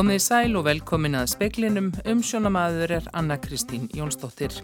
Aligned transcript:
Komið 0.00 0.22
sæl 0.24 0.54
og 0.56 0.62
velkomin 0.64 1.12
að 1.18 1.26
speklinum, 1.34 1.90
umsjónamaður 2.08 2.92
er 2.96 3.08
Anna 3.12 3.34
Kristín 3.36 3.82
Jónsdóttir. 3.92 4.54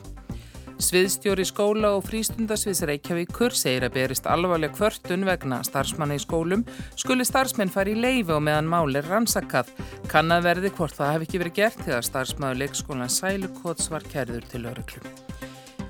Sviðstjóri 0.80 1.44
skóla 1.44 1.90
og 1.98 2.06
frístundasviðs 2.06 2.80
Reykjavíkur 2.88 3.52
segir 3.52 3.84
að 3.84 3.98
berist 3.98 4.24
alvarleg 4.32 4.72
kvörtun 4.72 5.28
vegna 5.28 5.58
starfsmanna 5.68 6.16
í 6.16 6.22
skólum 6.24 6.64
skuli 6.96 7.28
starfsmenn 7.28 7.74
fari 7.74 7.92
í 7.92 8.00
leifi 8.00 8.32
og 8.32 8.46
meðan 8.48 8.72
máli 8.72 9.04
rannsakað. 9.04 9.68
Kannad 10.08 10.46
verði 10.48 10.72
hvort 10.72 10.96
það 10.96 11.12
hef 11.18 11.28
ekki 11.28 11.42
verið 11.44 11.56
gert 11.60 11.84
þegar 11.84 12.08
starfsmaður 12.08 12.62
leikskólan 12.62 13.12
Sælukots 13.12 13.92
var 13.92 14.08
kærður 14.08 14.48
til 14.54 14.64
öruglu. 14.72 15.04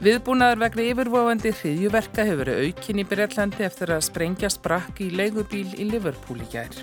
Viðbúnaður 0.03 0.65
vegna 0.67 0.91
yfirvofandi 0.91 1.55
hriðjuverka 1.61 2.27
hefur 2.27 2.43
verið 2.43 2.67
aukinn 2.67 2.99
í 2.99 3.09
Breitlandi 3.15 3.71
eftir 3.71 3.95
að 3.95 4.09
sprengja 4.11 4.51
sprakk 4.51 5.07
í 5.07 5.13
leigubíl 5.15 5.69
í 5.79 5.93
Liverpool 5.95 6.43
í 6.43 6.51
gær. 6.51 6.83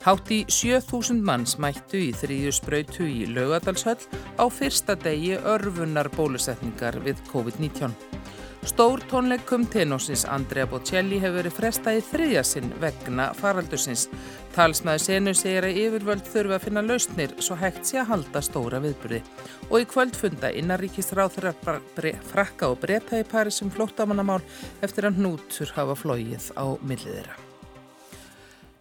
Hátt 0.00 0.30
í 0.32 0.38
7000 0.48 1.18
manns 1.20 1.58
mættu 1.60 1.98
í 2.00 2.12
þrýju 2.16 2.54
spröytu 2.56 3.04
í 3.04 3.26
laugadalshöll 3.28 4.00
á 4.40 4.48
fyrsta 4.48 4.94
degi 4.96 5.34
örfunar 5.36 6.08
bólusetningar 6.14 6.96
við 7.04 7.20
COVID-19. 7.28 7.92
Stór 8.64 9.02
tónleikum 9.08 9.66
tenósins 9.72 10.26
Andrea 10.28 10.64
Bocelli 10.68 11.18
hefur 11.20 11.38
verið 11.42 11.54
frestað 11.56 11.98
í 11.98 12.04
þriðja 12.10 12.44
sinn 12.44 12.72
vegna 12.80 13.30
faraldursins. 13.36 14.06
Talsmaður 14.56 15.04
senu 15.04 15.36
segir 15.36 15.68
að 15.68 15.82
yfirvöld 15.84 16.32
þurfa 16.32 16.56
að 16.56 16.64
finna 16.66 16.84
lausnir 16.84 17.36
svo 17.36 17.56
hægt 17.60 17.88
sé 17.88 18.00
að 18.00 18.10
halda 18.14 18.44
stóra 18.44 18.80
viðburði. 18.84 19.20
Og 19.68 19.84
í 19.84 19.88
kvöld 19.88 20.16
funda 20.16 20.52
innaríkisráð 20.52 21.36
þeirra 21.36 22.16
frakka 22.32 22.72
og 22.72 22.80
breyta 22.84 23.20
í 23.20 23.28
Parísum 23.28 23.72
flóttamannamál 23.72 24.40
eftir 24.80 25.08
að 25.08 25.20
hnútur 25.20 25.76
hafa 25.76 25.96
flóið 26.04 26.52
á 26.56 26.64
milliðira. 26.80 27.49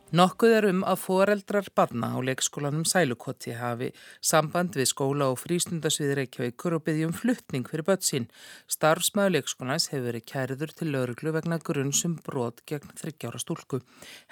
Nokkuð 0.10 0.54
er 0.58 0.66
um 0.66 0.80
að 0.90 1.02
foreldrar 1.04 1.68
barna 1.78 2.08
á 2.10 2.18
leikskólanum 2.26 2.82
Sælukoti 2.90 3.52
hafi 3.54 3.92
samband 4.26 4.74
við 4.74 4.88
skóla 4.90 5.28
og 5.30 5.38
frístundasvið 5.38 6.14
Reykjavíkur 6.18 6.74
og 6.80 6.82
byggjum 6.88 7.14
fluttning 7.14 7.68
fyrir 7.70 7.86
börn 7.86 8.02
sín. 8.02 8.26
Starfsmæðu 8.74 9.36
leikskólanais 9.36 9.86
hefur 9.92 10.08
verið 10.08 10.26
kæriður 10.32 10.74
til 10.80 10.90
lauruglu 10.96 11.34
vegna 11.36 11.60
grunnsum 11.62 12.16
brot 12.26 12.64
gegn 12.66 12.90
þryggjára 12.98 13.44
stúlku. 13.44 13.84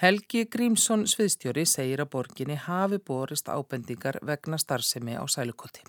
Helgi 0.02 0.48
Grímsson 0.50 1.06
sviðstjóri 1.06 1.68
segir 1.70 2.02
að 2.02 2.10
borginni 2.16 2.58
hafi 2.58 2.98
borist 2.98 3.46
ábendingar 3.46 4.18
vegna 4.26 4.58
starfsemi 4.58 5.14
á 5.14 5.30
Sælukoti. 5.30 5.86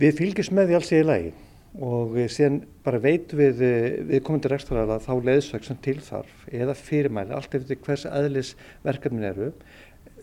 Við 0.00 0.16
fylgjum 0.16 0.56
með 0.56 0.72
því 0.72 0.80
alls 0.80 0.94
í 0.96 1.04
lagi 1.04 1.36
og 1.76 2.16
síðan 2.32 2.62
bara 2.84 3.00
veit 3.02 3.32
við 3.36 3.60
viðkomandi 4.08 4.50
rekstraræða 4.52 5.00
þá 5.04 5.12
leiðsögn 5.28 5.66
sem 5.66 5.80
til 5.84 5.98
þarf 6.02 6.46
eða 6.50 6.76
fyrirmæli, 6.78 7.34
allt 7.36 7.54
eftir 7.58 7.80
hvers 7.84 8.06
aðlis 8.08 8.54
verkefnin 8.86 9.28
eru. 9.28 9.50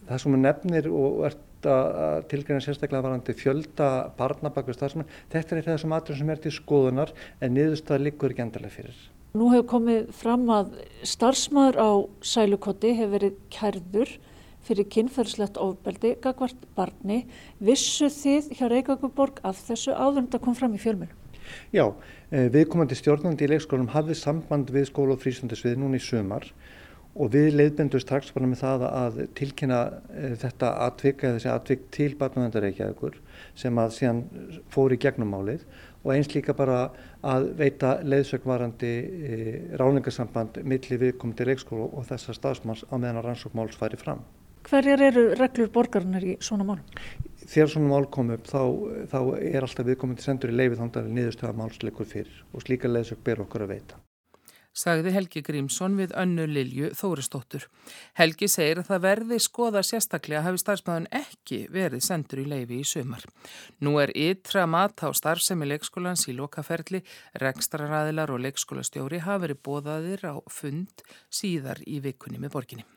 Það 0.06 0.22
sem 0.22 0.34
maður 0.34 0.44
nefnir 0.46 0.90
og 0.92 1.26
ert 1.30 1.70
að 1.70 2.28
tilgjörna 2.30 2.62
sérstaklega 2.62 3.06
varandi 3.08 3.34
fjölda 3.38 3.90
barnabakvið 4.20 4.78
starfsmenn, 4.78 5.10
þetta 5.34 5.58
er 5.58 5.66
það 5.66 5.82
sem 5.82 5.96
aðrun 5.98 6.20
sem 6.20 6.32
er 6.34 6.42
til 6.44 6.54
skoðunar 6.54 7.14
en 7.42 7.56
niðurstað 7.56 8.06
liggur 8.06 8.36
ekki 8.36 8.46
endalega 8.46 8.76
fyrir. 8.76 9.00
Nú 9.36 9.50
hefur 9.52 9.68
komið 9.74 10.14
fram 10.16 10.46
að 10.54 10.78
starfsmæður 11.04 11.82
á 11.82 11.92
sælukoti 12.24 12.94
hefur 12.96 13.18
verið 13.18 13.42
kærður 13.52 14.14
fyrir 14.66 14.88
kynferðslegt 14.94 15.60
ofbeldi 15.62 16.16
gagvart 16.24 16.62
barni. 16.78 17.26
Vissu 17.60 18.10
þið 18.14 18.54
hjá 18.56 18.66
Reykjavíkuborg 18.72 19.42
af 19.46 19.60
þessu 19.68 19.94
áður 19.94 20.24
en 20.24 20.30
þetta 20.30 20.44
kom 20.46 20.58
fram 20.58 20.78
í 20.78 20.82
fjölmjölum? 20.82 21.25
Já, 21.76 21.86
viðkomandi 22.32 22.98
stjórnandi 23.00 23.48
í 23.48 23.52
leikskólum 23.54 23.92
hafði 23.94 24.18
samband 24.20 24.72
við 24.74 24.90
skóla 24.92 25.16
og 25.16 25.24
frístundasvið 25.24 25.80
núna 25.82 26.00
í 26.00 26.04
sumar 26.04 26.48
og 27.16 27.32
við 27.32 27.54
leiðbendum 27.56 28.02
strax 28.04 28.34
bara 28.36 28.48
með 28.52 28.62
það 28.62 28.86
að 28.90 29.20
tilkynna 29.40 29.82
þetta 30.42 30.72
atvik 30.84 31.24
eða 31.24 31.38
þessi 31.38 31.52
atvik 31.54 31.86
til 31.96 32.10
barnavendareikjaðugur 32.20 33.20
sem 33.56 33.80
að 33.80 33.94
síðan 33.96 34.24
fór 34.74 34.96
í 34.96 35.00
gegnum 35.00 35.32
málið 35.32 35.64
og 36.06 36.12
eins 36.14 36.30
líka 36.36 36.54
bara 36.54 36.80
að 37.26 37.48
veita 37.58 37.96
leiðsögvarandi 38.06 38.94
ráningarsamband 39.80 40.60
milli 40.68 41.00
viðkomandi 41.02 41.48
leikskóla 41.50 41.88
og 41.88 42.10
þessar 42.12 42.38
stafsmanns 42.38 42.84
á 42.92 42.96
meðan 43.00 43.22
að 43.22 43.30
rannsókmáls 43.30 43.80
færi 43.80 43.98
fram. 44.02 44.22
Hverjar 44.66 45.02
eru 45.08 45.24
reglur 45.38 45.72
borgarinnar 45.74 46.26
í 46.26 46.36
svona 46.42 46.66
málum? 46.68 46.86
Þegar 47.50 47.72
svona 47.72 47.92
mál 47.92 48.10
kom 48.12 48.34
upp 48.36 48.50
þá, 48.50 48.62
þá 49.12 49.20
er 49.42 49.66
alltaf 49.66 49.88
viðkomandi 49.88 50.26
sendur 50.26 50.54
í 50.54 50.58
leifið 50.58 50.82
þannig 50.82 51.00
að 51.02 51.14
niðurstöða 51.20 51.60
málsleikur 51.62 52.10
fyrir 52.10 52.44
og 52.52 52.66
slíka 52.66 52.92
leðsök 52.92 53.24
ber 53.26 53.46
okkur 53.46 53.66
að 53.66 53.74
veita. 53.76 54.02
Sagði 54.76 55.14
Helgi 55.16 55.40
Grímsson 55.40 55.94
við 55.96 56.12
önnu 56.20 56.50
Lilju 56.52 56.90
Þóristóttur. 57.00 57.64
Helgi 58.20 58.50
segir 58.52 58.82
að 58.82 58.90
það 58.90 59.06
verði 59.06 59.38
skoða 59.40 59.84
sérstaklega 59.88 60.42
hafi 60.44 60.60
starfsmæðun 60.60 61.08
ekki 61.16 61.62
verið 61.72 62.04
sendur 62.04 62.42
í 62.44 62.46
leifi 62.52 62.82
í 62.82 62.90
sömar. 62.90 63.24
Nú 63.80 63.96
er 64.04 64.12
ytra 64.12 64.66
mat 64.68 65.00
á 65.00 65.16
starfsemi 65.16 65.70
leikskólans 65.70 66.28
í 66.28 66.36
lokaferli, 66.36 67.06
rekstraraðilar 67.40 68.36
og 68.36 68.44
leikskólastjóri 68.50 69.24
hafi 69.24 69.46
verið 69.46 69.64
bóðaðir 69.64 70.28
á 70.28 70.36
fund 70.52 71.08
síðar 71.32 71.80
í 71.88 72.02
vikunni 72.04 72.44
með 72.44 72.58
borginni. 72.60 72.88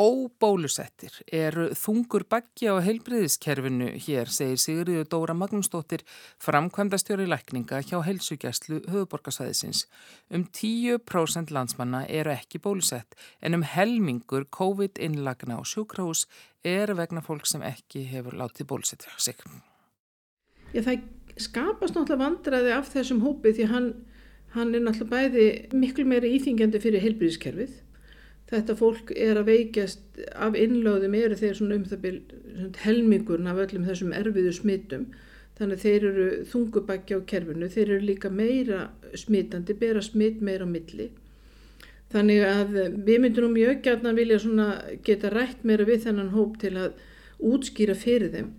Óbólusettir 0.00 1.12
eru 1.28 1.66
þungur 1.76 2.22
baggi 2.32 2.70
á 2.72 2.80
heilbriðiskerfinu 2.80 3.90
hér, 4.00 4.30
segir 4.32 4.60
Sigriður 4.62 5.08
Dóra 5.12 5.34
Magnúsdóttir, 5.36 6.06
framkvæmdastjóri 6.40 7.26
lækninga 7.28 7.82
hjá 7.84 7.98
heilsugjæslu 8.06 8.78
höfuborgarsæðisins. 8.88 9.82
Um 10.32 10.46
10% 10.56 11.52
landsmanna 11.52 12.06
eru 12.08 12.32
ekki 12.32 12.62
bólusett 12.64 13.12
en 13.44 13.58
um 13.58 13.66
helmingur 13.74 14.46
COVID-innlagna 14.48 15.60
á 15.60 15.62
sjúkrahús 15.68 16.24
er 16.64 16.94
vegna 16.96 17.20
fólk 17.20 17.44
sem 17.44 17.60
ekki 17.60 18.06
hefur 18.08 18.38
látið 18.40 18.70
bólusetja 18.72 19.12
sig. 19.20 19.36
Já, 20.72 20.80
það 20.80 21.04
skapast 21.36 21.92
náttúrulega 21.92 22.24
vandræði 22.24 22.72
af 22.78 22.88
þessum 22.94 23.20
hópi 23.26 23.52
því 23.52 23.68
hann, 23.68 23.92
hann 24.56 24.72
er 24.72 24.80
náttúrulega 24.80 25.12
bæði 25.12 25.46
miklu 25.76 26.08
meira 26.08 26.32
íþingjandi 26.38 26.80
fyrir 26.80 27.04
heilbriðiskerfið 27.04 27.78
Þetta 28.50 28.74
fólk 28.74 29.12
er 29.14 29.38
að 29.38 29.50
veikjast 29.52 30.22
af 30.34 30.56
innlöðum 30.58 31.14
eru 31.14 31.36
þeir 31.38 31.58
svona 31.58 31.76
um 31.78 31.84
það 31.86 32.00
byrjum 32.04 32.72
helmingurinn 32.82 33.50
af 33.50 33.60
öllum 33.64 33.86
þessum 33.86 34.14
erfiðu 34.16 34.54
smittum. 34.56 35.04
Þannig 35.60 35.82
þeir 35.82 36.06
eru 36.08 36.26
þungubækja 36.50 37.18
á 37.20 37.28
kerfinu, 37.30 37.68
þeir 37.68 37.86
eru 37.86 38.06
líka 38.08 38.30
meira 38.32 38.86
smitandi, 39.14 39.76
bera 39.78 40.02
smitt 40.02 40.40
meira 40.42 40.66
á 40.66 40.70
milli. 40.70 41.10
Þannig 42.10 42.42
að 42.42 42.78
við 43.06 43.20
myndum 43.22 43.46
nú 43.46 43.50
mjög 43.54 43.84
gætna 43.84 44.10
að 44.10 44.18
vilja 44.18 44.70
geta 45.06 45.30
rætt 45.30 45.62
meira 45.62 45.86
við 45.86 46.08
þennan 46.08 46.32
hóp 46.34 46.56
til 46.58 46.72
að 46.80 46.96
útskýra 47.38 47.94
fyrir 47.94 48.32
þeim 48.34 48.50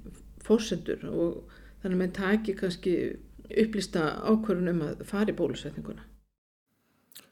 fórsendur 0.46 1.03
og 1.09 1.57
þannig 1.81 1.97
að 1.97 2.00
mann 2.00 2.16
taki 2.16 2.56
kannski 2.57 2.96
upplista 3.51 4.07
ákvörðun 4.24 4.72
um 4.72 4.85
að 4.88 5.03
fara 5.09 5.34
í 5.34 5.38
bólusetninguna 5.38 6.06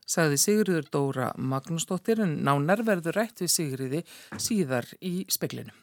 sagði 0.09 0.40
Sigriður 0.42 0.90
Dóra 0.90 1.30
Magnúsdóttir 1.38 2.24
en 2.25 2.40
nánar 2.47 2.81
verður 2.88 3.22
rætt 3.22 3.44
við 3.44 3.53
Sigriði 3.53 4.02
síðar 4.42 4.90
í 5.06 5.22
speklinu. 5.30 5.75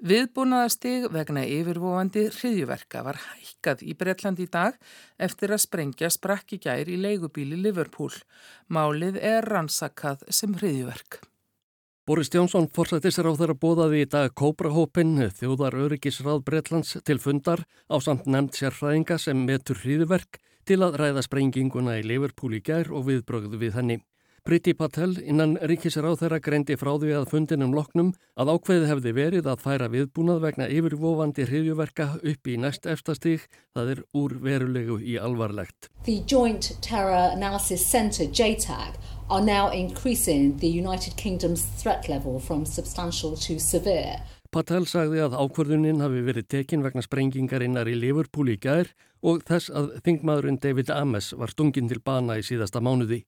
Viðbúnaðarstig 0.00 1.10
vegna 1.12 1.42
yfirvofandi 1.44 2.22
hriðjuverka 2.32 3.02
var 3.04 3.18
hækkað 3.20 3.82
í 3.84 3.96
Bretland 4.00 4.40
í 4.40 4.46
dag 4.48 4.78
eftir 5.20 5.52
að 5.52 5.60
sprengja 5.66 6.08
sprakki 6.08 6.56
gær 6.64 6.88
í 6.88 6.96
leigubíli 6.96 7.58
Liverpool. 7.60 8.14
Málið 8.72 9.20
er 9.20 9.44
rannsakað 9.44 10.24
sem 10.32 10.56
hriðjuverk. 10.56 11.20
Boris 12.08 12.32
Jónsson 12.32 12.70
forsættisir 12.72 13.28
á 13.28 13.32
þeirra 13.36 13.54
bóðaði 13.60 14.00
í 14.02 14.06
dag 14.08 14.32
Kóbrahópin, 14.32 15.18
þjóðar 15.36 15.76
öryggisráð 15.84 16.40
Bretlands 16.48 16.96
til 17.04 17.20
fundar 17.20 17.66
á 17.92 18.00
samt 18.00 18.24
nefnd 18.24 18.56
sérfræðinga 18.56 19.20
sem 19.20 19.44
metur 19.44 19.78
hriðjuverk 19.84 20.40
til 20.70 20.84
að 20.86 21.00
ræða 21.00 21.22
sprenginguna 21.26 21.96
í 21.98 22.06
Liverpool 22.06 22.54
í 22.54 22.60
gær 22.62 22.92
og 22.94 23.08
viðbrögðu 23.08 23.58
við 23.58 23.74
henni. 23.74 23.96
Priti 24.46 24.72
Patel 24.72 25.16
innan 25.18 25.56
ríkisráð 25.68 26.20
þeirra 26.22 26.38
greindi 26.40 26.76
frá 26.78 26.92
því 26.94 27.10
að 27.18 27.26
fundinum 27.32 27.74
loknum 27.76 28.12
að 28.40 28.52
ákveði 28.54 28.86
hefði 28.88 29.12
verið 29.18 29.50
að 29.50 29.64
færa 29.66 29.90
viðbúnað 29.92 30.40
vegna 30.46 30.68
yfirvofandi 30.70 31.48
hriðjuverka 31.50 32.06
upp 32.22 32.48
í 32.48 32.56
næst 32.62 32.86
efstastík, 32.88 33.48
það 33.74 33.92
er 33.96 34.02
úr 34.16 34.36
verulegu 34.46 35.00
í 35.02 35.18
alvarlegt. 35.18 35.90
The 36.06 36.22
Joint 36.24 36.72
Terror 36.80 37.34
Analysis 37.34 37.84
Centre, 37.84 38.30
JTAG, 38.30 38.94
are 39.28 39.44
now 39.44 39.68
increasing 39.74 40.56
the 40.62 40.70
United 40.70 41.16
Kingdom's 41.16 41.66
threat 41.82 42.08
level 42.08 42.38
from 42.38 42.64
substantial 42.64 43.36
to 43.36 43.58
severe. 43.58 44.22
Patel 44.50 44.82
sagði 44.90 45.20
að 45.22 45.36
ákvörðunin 45.38 46.00
hafi 46.02 46.20
verið 46.26 46.46
tekin 46.50 46.80
vegna 46.82 47.04
sprengingarinnar 47.06 47.86
í 47.86 47.92
Liverpool 47.94 48.48
í 48.50 48.56
gær 48.58 48.88
og 49.22 49.44
þess 49.46 49.70
að 49.70 49.92
þingmaðurinn 50.02 50.58
David 50.58 50.90
Ames 50.90 51.28
var 51.38 51.52
stungin 51.54 51.86
til 51.92 52.00
bana 52.02 52.40
í 52.40 52.42
síðasta 52.42 52.82
mánuði. 52.82 53.20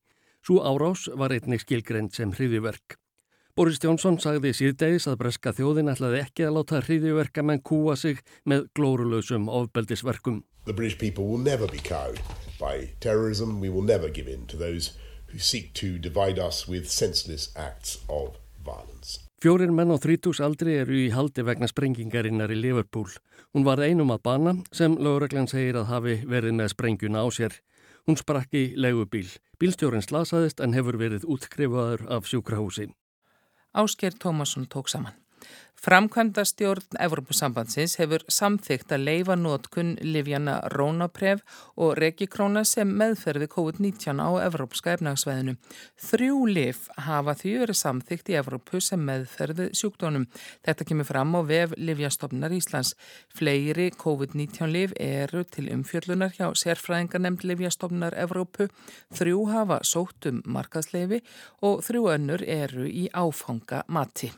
Svo 0.43 0.59
árás 0.67 1.07
var 1.15 1.31
einnig 1.31 1.63
skilgreynd 1.63 2.11
sem 2.19 2.35
hriðiverk. 2.35 2.99
Boris 3.55 3.79
Jónsson 3.79 4.19
sagði 4.19 4.51
síðdegis 4.57 5.07
að 5.07 5.21
breska 5.23 5.55
þjóðin 5.55 5.95
ætlaði 5.95 6.25
ekki 6.25 6.49
að 6.49 6.59
láta 6.59 6.83
hriðiverka 6.83 7.47
menn 7.47 7.63
kúa 7.63 7.95
sig 7.95 8.19
með 8.43 8.67
glórulausum 8.75 9.47
ofbeldisverkum. 9.47 10.43
The 10.67 10.75
British 10.75 10.99
people 10.99 11.31
will 11.31 11.39
never 11.39 11.71
be 11.71 11.79
cowed 11.79 12.19
by 12.59 12.97
terrorism. 12.99 13.61
We 13.61 13.71
will 13.71 13.87
never 13.87 14.11
give 14.11 14.27
in 14.27 14.49
to 14.51 14.57
those 14.57 14.99
who 15.31 15.39
seek 15.39 15.71
to 15.75 15.99
divide 15.99 16.41
us 16.43 16.67
with 16.67 16.91
senseless 16.91 17.55
acts 17.55 18.01
of 18.09 18.41
violence. 18.65 19.21
Fjórir 19.43 19.73
menn 19.75 19.91
á 19.91 19.99
þrítús 19.99 20.39
aldri 20.39 20.77
eru 20.79 20.95
í 20.95 21.09
haldi 21.11 21.43
vegna 21.43 21.67
sprengingarinnar 21.67 22.53
í 22.55 22.61
Liverpool. 22.61 23.09
Hún 23.51 23.65
var 23.67 23.81
einum 23.83 24.13
að 24.15 24.21
bana 24.29 24.53
sem 24.71 24.95
lögreglan 24.95 25.51
segir 25.51 25.81
að 25.81 25.89
hafi 25.89 26.15
verið 26.31 26.55
með 26.61 26.71
sprengjuna 26.71 27.25
á 27.27 27.29
sér. 27.35 27.57
Hún 28.07 28.21
sprakk 28.21 28.55
í 28.55 28.63
legubíl. 28.79 29.27
Bílstjórin 29.59 30.07
slasaðist 30.07 30.63
en 30.63 30.79
hefur 30.79 31.01
verið 31.01 31.27
útkrifaður 31.27 32.07
af 32.07 32.31
sjúkrahúsi. 32.31 32.93
Ásker 33.75 34.15
Tómasson 34.15 34.71
tók 34.71 34.87
saman. 34.87 35.19
Framkvæmda 35.83 36.45
stjórn 36.47 36.95
Evropasambandsins 37.03 37.97
hefur 37.99 38.23
samþygt 38.31 38.93
að 38.95 39.03
leifa 39.03 39.35
nótkunn 39.35 39.97
Livjana 39.99 40.61
Rónapref 40.71 41.41
og 41.75 41.97
Regikróna 41.99 42.63
sem 42.63 42.93
meðferði 43.01 43.49
COVID-19 43.51 44.23
á 44.23 44.31
Evrópska 44.45 44.93
efnagsveðinu. 44.95 45.57
Þrjú 45.99 46.37
liv 46.47 46.85
hafa 47.03 47.35
því 47.41 47.55
verið 47.65 47.79
samþygt 47.81 48.31
í 48.31 48.37
Evrópu 48.39 48.79
sem 48.79 49.03
meðferði 49.09 49.67
sjúkdónum. 49.81 50.29
Þetta 50.63 50.87
kemur 50.87 51.11
fram 51.11 51.35
á 51.35 51.43
vef 51.51 51.75
Livjastofnar 51.75 52.55
Íslands. 52.55 52.95
Fleiri 53.35 53.89
COVID-19 54.05 54.71
liv 54.71 54.95
eru 55.03 55.43
til 55.43 55.67
umfjöllunar 55.75 56.39
hjá 56.39 56.47
sérfræðingarnemnd 56.63 57.43
Livjastofnar 57.43 58.15
Evrópu. 58.15 58.71
Þrjú 59.19 59.43
hafa 59.51 59.83
sótt 59.83 60.31
um 60.31 60.45
markaðsleifi 60.47 61.25
og 61.67 61.83
þrjú 61.83 62.07
önnur 62.15 62.47
eru 62.47 62.87
í 62.87 63.09
áfanga 63.11 63.83
mati. 63.91 64.31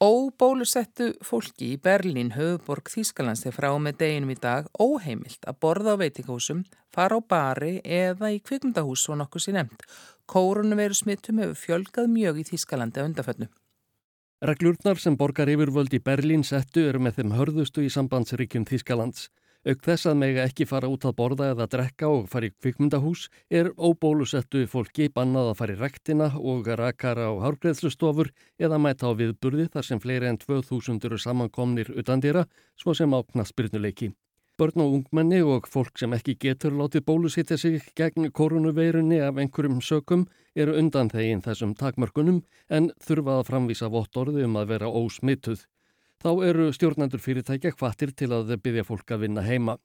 Óbólusettu 0.00 1.10
fólki 1.20 1.74
í 1.74 1.76
Berlín, 1.76 2.30
höfuborg 2.32 2.88
Þýskalands 2.88 3.42
er 3.44 3.52
frá 3.52 3.68
með 3.76 3.98
deginum 4.00 4.30
í 4.32 4.36
dag 4.40 4.70
óheimilt 4.80 5.44
að 5.44 5.58
borða 5.60 5.92
á 5.92 6.00
veitingahúsum, 6.00 6.62
fara 6.88 7.18
á 7.18 7.28
bari 7.28 7.74
eða 7.84 8.30
í 8.32 8.38
kvikmundahús 8.40 9.02
svo 9.04 9.18
nokkuð 9.20 9.44
sér 9.44 9.58
nefnd. 9.58 9.84
Kórunveru 10.24 10.96
smittum 10.96 11.42
hefur 11.44 11.60
fjölgað 11.60 12.08
mjög 12.14 12.40
í 12.40 12.46
Þýskalandi 12.48 13.02
að 13.02 13.10
undafönnu. 13.10 13.50
Reglurnar 14.40 15.04
sem 15.04 15.20
borgar 15.20 15.52
yfirvöld 15.52 15.92
í 15.92 16.00
Berlín 16.00 16.46
settu 16.48 16.86
eru 16.88 17.04
með 17.04 17.20
þeim 17.20 17.36
hörðustu 17.36 17.84
í 17.84 17.92
sambandsríkjum 17.92 18.64
Þýskalands. 18.72 19.28
Auk 19.68 19.82
þess 19.84 20.08
að 20.08 20.14
mega 20.16 20.44
ekki 20.48 20.64
fara 20.64 20.88
út 20.88 21.02
að 21.04 21.18
borða 21.18 21.50
eða 21.52 21.66
drekka 21.68 22.08
og 22.08 22.30
fara 22.32 22.48
í 22.48 22.52
kvikmyndahús 22.64 23.26
er 23.52 23.66
óbólusettu 23.76 24.62
fólki 24.72 25.10
bannað 25.12 25.50
að 25.50 25.58
fara 25.58 25.74
í 25.74 25.80
rektina 25.82 26.28
og 26.40 26.70
rakara 26.80 27.26
á 27.28 27.32
hárgreðslustofur 27.42 28.30
eða 28.56 28.78
mæta 28.80 29.10
á 29.12 29.18
viðburði 29.18 29.66
þar 29.74 29.84
sem 29.84 30.00
fleiri 30.00 30.30
en 30.30 30.38
2000 30.40 31.04
eru 31.04 31.18
samankomnir 31.20 31.90
utan 31.92 32.24
dýra 32.24 32.46
svo 32.80 32.94
sem 32.96 33.12
ákna 33.12 33.44
spyrnuleiki. 33.44 34.08
Börn 34.56 34.80
og 34.80 34.94
ungmenni 34.96 35.42
og 35.44 35.68
fólk 35.68 36.00
sem 36.00 36.16
ekki 36.16 36.38
getur 36.40 36.72
látið 36.78 37.04
bólusitja 37.10 37.58
sig 37.60 37.84
gegn 37.96 38.30
koronaveirunni 38.32 39.20
af 39.20 39.36
einhverjum 39.36 39.82
sökum 39.84 40.24
eru 40.56 40.78
undan 40.80 41.12
þegin 41.12 41.44
þessum 41.44 41.76
takmörkunum 41.76 42.40
en 42.72 42.88
þurfa 43.04 43.36
að 43.42 43.46
framvísa 43.52 43.92
vott 43.92 44.16
orði 44.16 44.48
um 44.48 44.56
að 44.56 44.72
vera 44.72 44.88
ósmituð. 44.88 45.66
Þá 46.20 46.30
eru 46.44 46.66
stjórnendur 46.76 47.22
fyrirtækja 47.24 47.72
hvattir 47.80 48.10
til 48.12 48.28
að 48.36 48.50
byggja 48.60 48.82
fólk 48.84 49.12
að 49.14 49.22
vinna 49.22 49.40
heima. 49.40 49.78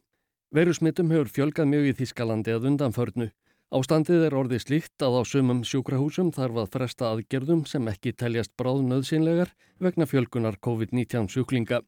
Verusmittum 0.51 1.13
hefur 1.13 1.29
fjölgað 1.31 1.69
mjög 1.71 1.85
í 1.87 1.93
Þískalandi 2.01 2.51
að 2.51 2.67
undanförnu. 2.71 3.27
Ástandið 3.75 4.25
er 4.27 4.35
orðið 4.35 4.65
slíkt 4.65 5.05
að 5.07 5.15
á 5.15 5.21
sumum 5.23 5.61
sjúkrahúsum 5.63 6.33
þarf 6.35 6.59
að 6.59 6.73
fresta 6.75 7.07
aðgerðum 7.13 7.63
sem 7.71 7.87
ekki 7.87 8.11
teljast 8.19 8.51
bráð 8.59 8.83
nöðsynlegar 8.89 9.53
vegna 9.79 10.05
fjölgunar 10.11 10.59
COVID-19 10.59 11.31
sjúklinga. 11.31 11.79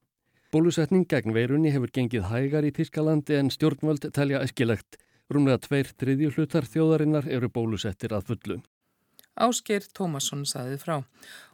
Bólusetning 0.55 1.03
gegn 1.11 1.35
veirunni 1.35 1.75
hefur 1.75 1.91
gengið 1.91 2.31
hægar 2.31 2.63
í 2.63 2.71
Þískalandi 2.71 3.35
en 3.41 3.51
stjórnvöld 3.51 4.07
telja 4.15 4.39
eskilegt. 4.47 4.95
Rúmlega 5.27 5.59
tveir 5.67 5.91
triðju 5.91 6.31
hlutar 6.37 6.63
þjóðarinnar 6.63 7.27
eru 7.27 7.51
bólusettir 7.51 8.15
að 8.15 8.31
fullu. 8.31 8.61
Ásker 9.37 9.85
Tómasson 9.97 10.45
saðið 10.49 10.83
frá. 10.83 10.95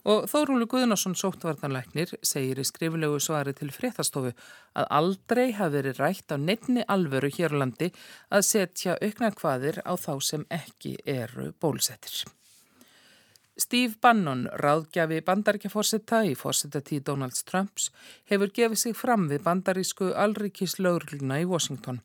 Og 0.04 0.28
Þórúlu 0.30 0.68
Guðnarsson 0.68 1.16
sóttvartanlæknir 1.16 2.14
segir 2.24 2.60
í 2.60 2.66
skriflegu 2.68 3.18
svari 3.22 3.54
til 3.56 3.70
fréttastofu 3.72 4.34
að 4.76 4.88
aldrei 4.98 5.46
hafi 5.56 5.78
verið 5.78 6.00
rætt 6.02 6.34
á 6.34 6.36
nefni 6.36 6.84
alvöru 6.88 7.32
hér 7.32 7.56
á 7.56 7.60
landi 7.64 7.90
að 8.30 8.46
setja 8.50 8.96
aukna 9.00 9.32
hvaðir 9.36 9.82
á 9.84 9.92
þá 9.96 10.14
sem 10.20 10.48
ekki 10.52 10.96
eru 11.04 11.52
bólusettir. 11.60 12.24
Steve 13.54 13.94
Bannon, 14.02 14.48
ráðgjafi 14.58 15.20
bandaríkjaforsetta 15.22 16.24
í 16.26 16.32
forsetatíð 16.34 17.04
Donalds 17.06 17.44
Trumps, 17.46 17.84
hefur 18.26 18.50
gefið 18.50 18.80
sig 18.80 18.96
fram 18.98 19.28
við 19.30 19.44
bandarísku 19.44 20.08
alríkis 20.18 20.74
lögurluna 20.82 21.38
í 21.38 21.46
Washington. 21.46 22.00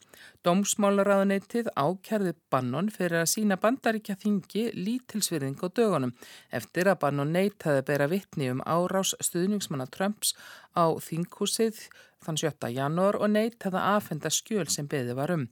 Dómsmálaráðanettið 0.46 1.72
ákjærði 1.74 2.36
Bannon 2.54 2.92
fyrir 2.94 3.24
að 3.24 3.31
sína 3.34 3.57
bandaríkja 3.57 4.19
þingi 4.22 4.68
lítilsvirðing 4.78 5.57
á 5.66 5.68
dögunum 5.74 6.13
eftir 6.54 6.92
að 6.92 7.01
Bannon 7.01 7.34
neytaði 7.34 7.81
að 7.81 7.90
bera 7.90 8.10
vittni 8.13 8.51
um 8.54 8.62
árás 8.69 9.16
stuðningsmanna 9.18 9.90
Trumps 9.90 10.36
á 10.75 10.86
þinghúsið 11.01 11.88
þann 12.24 12.39
7. 12.39 12.69
janúar 12.75 13.18
og 13.19 13.31
neitt 13.31 13.63
hefða 13.63 13.83
aðfenda 13.95 14.31
skjöl 14.33 14.68
sem 14.71 14.88
beði 14.92 15.16
var 15.16 15.31
um. 15.33 15.45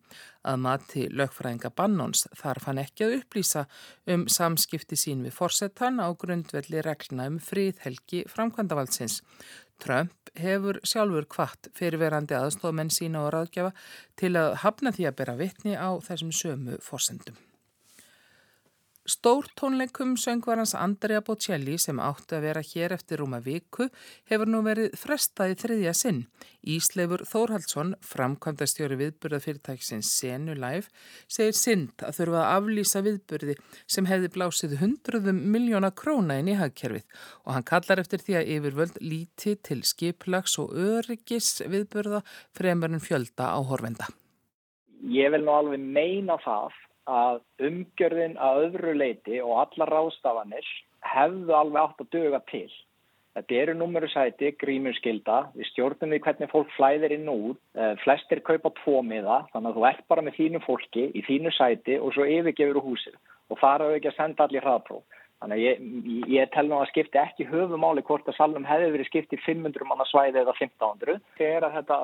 Að 0.48 0.60
mati 0.64 1.06
lögfræðinga 1.12 1.72
Bannons 1.76 2.26
þarf 2.36 2.68
hann 2.68 2.82
ekki 2.84 3.08
að 3.08 3.16
upplýsa 3.22 3.66
um 4.14 4.28
samskipti 4.32 5.00
sín 5.00 5.24
við 5.26 5.38
forsetan 5.38 6.02
á 6.04 6.08
grundvelli 6.12 6.84
regluna 6.84 7.30
um 7.32 7.40
fríðhelgi 7.40 8.26
framkvæmdavaldsins. 8.32 9.22
Trump 9.80 10.32
hefur 10.38 10.82
sjálfur 10.84 11.28
kvart 11.30 11.70
fyrirverandi 11.78 12.36
aðstofmenn 12.38 12.94
sína 12.94 13.26
og 13.26 13.34
ráðgjafa 13.36 13.74
til 14.20 14.34
að 14.40 14.56
hafna 14.64 14.94
því 14.96 15.10
að 15.10 15.20
bera 15.22 15.38
vittni 15.40 15.78
á 15.78 15.90
þessum 16.04 16.34
sömu 16.36 16.82
forsendum. 16.84 17.47
Stórtónleikum 19.08 20.18
söngvarans 20.20 20.74
Andrea 20.76 21.22
Bocelli 21.24 21.78
sem 21.80 21.96
átti 22.04 22.36
að 22.36 22.44
vera 22.44 22.62
hér 22.68 22.92
eftir 22.92 23.22
rúma 23.22 23.38
viku 23.40 23.86
hefur 24.28 24.50
nú 24.52 24.60
verið 24.66 24.98
frestað 25.00 25.54
í 25.54 25.56
þriðja 25.62 25.94
sinn. 25.96 26.18
Ísleifur 26.68 27.22
Þórhaldsson, 27.30 27.94
framkvæmdastjóri 28.04 28.98
viðburðafyrirtæksins 29.00 30.10
Senu 30.12 30.58
Live, 30.60 30.92
segir 31.32 31.56
synd 31.56 32.04
að 32.04 32.18
þurfa 32.18 32.42
að 32.42 32.58
aflýsa 32.58 33.04
viðburði 33.06 33.56
sem 33.96 34.10
hefði 34.12 34.32
blásið 34.36 34.76
hundruðum 34.82 35.40
miljóna 35.56 35.94
króna 35.96 36.42
inn 36.42 36.52
í 36.52 36.58
hagkerfið 36.60 37.08
og 37.46 37.56
hann 37.56 37.68
kallar 37.72 38.04
eftir 38.04 38.26
því 38.26 38.38
að 38.42 38.52
yfirvöld 38.58 39.00
líti 39.00 39.56
til 39.70 39.80
skiplags 39.88 40.58
og 40.60 40.76
öryggis 40.76 41.62
viðburða 41.64 42.26
fremur 42.60 42.92
en 42.92 43.08
fjölda 43.08 43.56
á 43.56 43.60
horfenda. 43.72 44.12
Ég 45.08 45.32
vil 45.32 45.46
nú 45.48 45.56
alveg 45.56 45.80
meina 45.80 46.36
það 46.44 46.76
að 47.08 47.40
umgjörðin 47.64 48.36
að 48.42 48.60
öðru 48.66 48.94
leiti 48.98 49.40
og 49.44 49.56
alla 49.64 49.88
rástafanir 49.90 50.68
hefðu 51.08 51.56
alveg 51.56 51.82
átt 51.84 52.04
að 52.04 52.14
döga 52.18 52.42
til. 52.52 52.70
Þetta 53.38 53.58
eru 53.62 53.74
númerusæti, 53.78 54.50
grímurskylda, 54.58 55.36
við 55.54 55.68
stjórnum 55.70 56.16
við 56.16 56.24
hvernig 56.26 56.50
fólk 56.50 56.72
flæðir 56.74 57.14
inn 57.14 57.28
og 57.30 57.44
út, 57.52 57.60
eh, 57.78 57.94
flestir 58.02 58.42
kaupa 58.42 58.72
tvo 58.80 59.04
miða, 59.06 59.44
þannig 59.54 59.70
að 59.70 59.78
þú 59.78 59.86
ert 59.92 60.08
bara 60.10 60.24
með 60.26 60.38
þínu 60.40 60.62
fólki 60.66 61.04
í 61.14 61.22
þínu 61.28 61.54
sæti 61.54 62.00
og 62.02 62.14
svo 62.16 62.26
yfirgefur 62.26 62.82
úr 62.82 62.88
húsið 62.88 63.16
og 63.52 63.60
fara 63.60 63.94
ekki 63.94 64.10
að 64.10 64.18
senda 64.18 64.44
allir 64.44 64.66
hraðpróf. 64.66 65.04
Þannig 65.38 65.54
að 65.54 65.66
ég, 65.68 65.82
ég 66.34 66.52
tel 66.52 66.66
nú 66.66 66.80
að 66.82 66.90
skipti 66.90 67.20
ekki 67.22 67.46
höfumáli 67.46 68.02
hvort 68.02 68.26
að 68.26 68.38
salnum 68.40 68.66
hefði 68.66 68.90
verið 68.96 69.10
skipti 69.12 69.38
500 69.46 69.86
manna 69.86 70.06
svæði 70.10 70.42
eða 70.42 70.56
1500. 70.58 71.22
Þegar 71.38 71.76
þetta, 71.78 71.98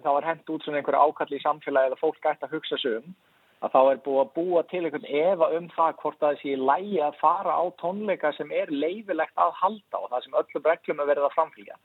þá 0.00 0.10
er 0.14 0.28
hendt 0.30 0.48
út 0.54 0.64
svona 0.64 0.80
einhverju 0.80 1.02
ákalli 1.04 1.36
í 1.36 1.44
samfélagi 1.44 1.90
eða 1.92 2.00
fólk 2.00 2.30
ætti 2.32 2.48
að 2.48 2.54
hugsa 2.56 2.80
sig 2.80 2.96
um 3.02 3.12
að 3.58 3.72
þá 3.74 3.78
er 3.90 4.00
búið 4.04 4.20
að 4.22 4.32
búa 4.38 4.62
til 4.70 4.82
einhvern 4.84 5.08
efa 5.20 5.48
um 5.58 5.68
það 5.74 5.96
hvort 6.02 6.20
það 6.22 6.40
sé 6.42 6.56
lægi 6.70 7.00
að 7.02 7.18
fara 7.22 7.56
á 7.58 7.64
tónleika 7.82 8.32
sem 8.36 8.52
er 8.54 8.70
leifilegt 8.70 9.34
að 9.40 9.56
halda 9.62 10.02
og 10.02 10.10
það 10.12 10.24
sem 10.24 10.38
öllum 10.42 10.68
reglum 10.70 11.02
er 11.02 11.10
verið 11.10 11.26
að 11.26 11.34
framfylgja 11.36 11.78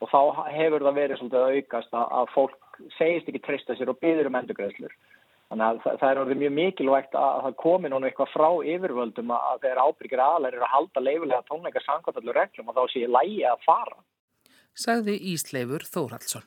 og 0.00 0.10
þá 0.10 0.20
hefur 0.56 0.84
það 0.86 0.98
verið 0.98 1.20
svolítið 1.20 1.40
að 1.40 1.56
aukast 1.56 1.96
að 2.00 2.34
fólk 2.34 2.82
segist 2.96 3.30
ekki 3.30 3.42
trista 3.44 3.76
sér 3.76 3.92
og 3.92 3.98
byður 4.00 4.30
um 4.30 4.38
endurgreðslur. 4.40 4.94
Þannig 5.50 5.66
að 5.66 5.98
það 6.00 6.06
er 6.08 6.20
orðið 6.22 6.40
mjög 6.40 6.54
mikilvægt 6.56 7.16
að 7.18 7.40
það 7.44 7.56
komi 7.60 7.90
núna 7.90 8.08
eitthvað 8.08 8.32
frá 8.32 8.48
yfirvöldum 8.74 9.34
að 9.34 9.66
þeir 9.66 9.82
ábyrgir 9.82 10.22
aðlar 10.24 10.56
eru 10.56 10.66
að 10.66 10.74
halda 10.76 11.02
leifilega 11.02 11.42
tónleika 11.50 11.82
samkvæmt 11.84 12.22
allur 12.22 12.38
reglum 12.38 12.70
og 12.70 12.78
þá 12.78 12.94
sé 12.94 13.04
lægi 13.10 13.42
að 13.50 13.66
fara. 13.66 14.00
Sagði 14.78 15.18
Ísleifur 15.34 15.84
Þórhaldsson. 15.90 16.46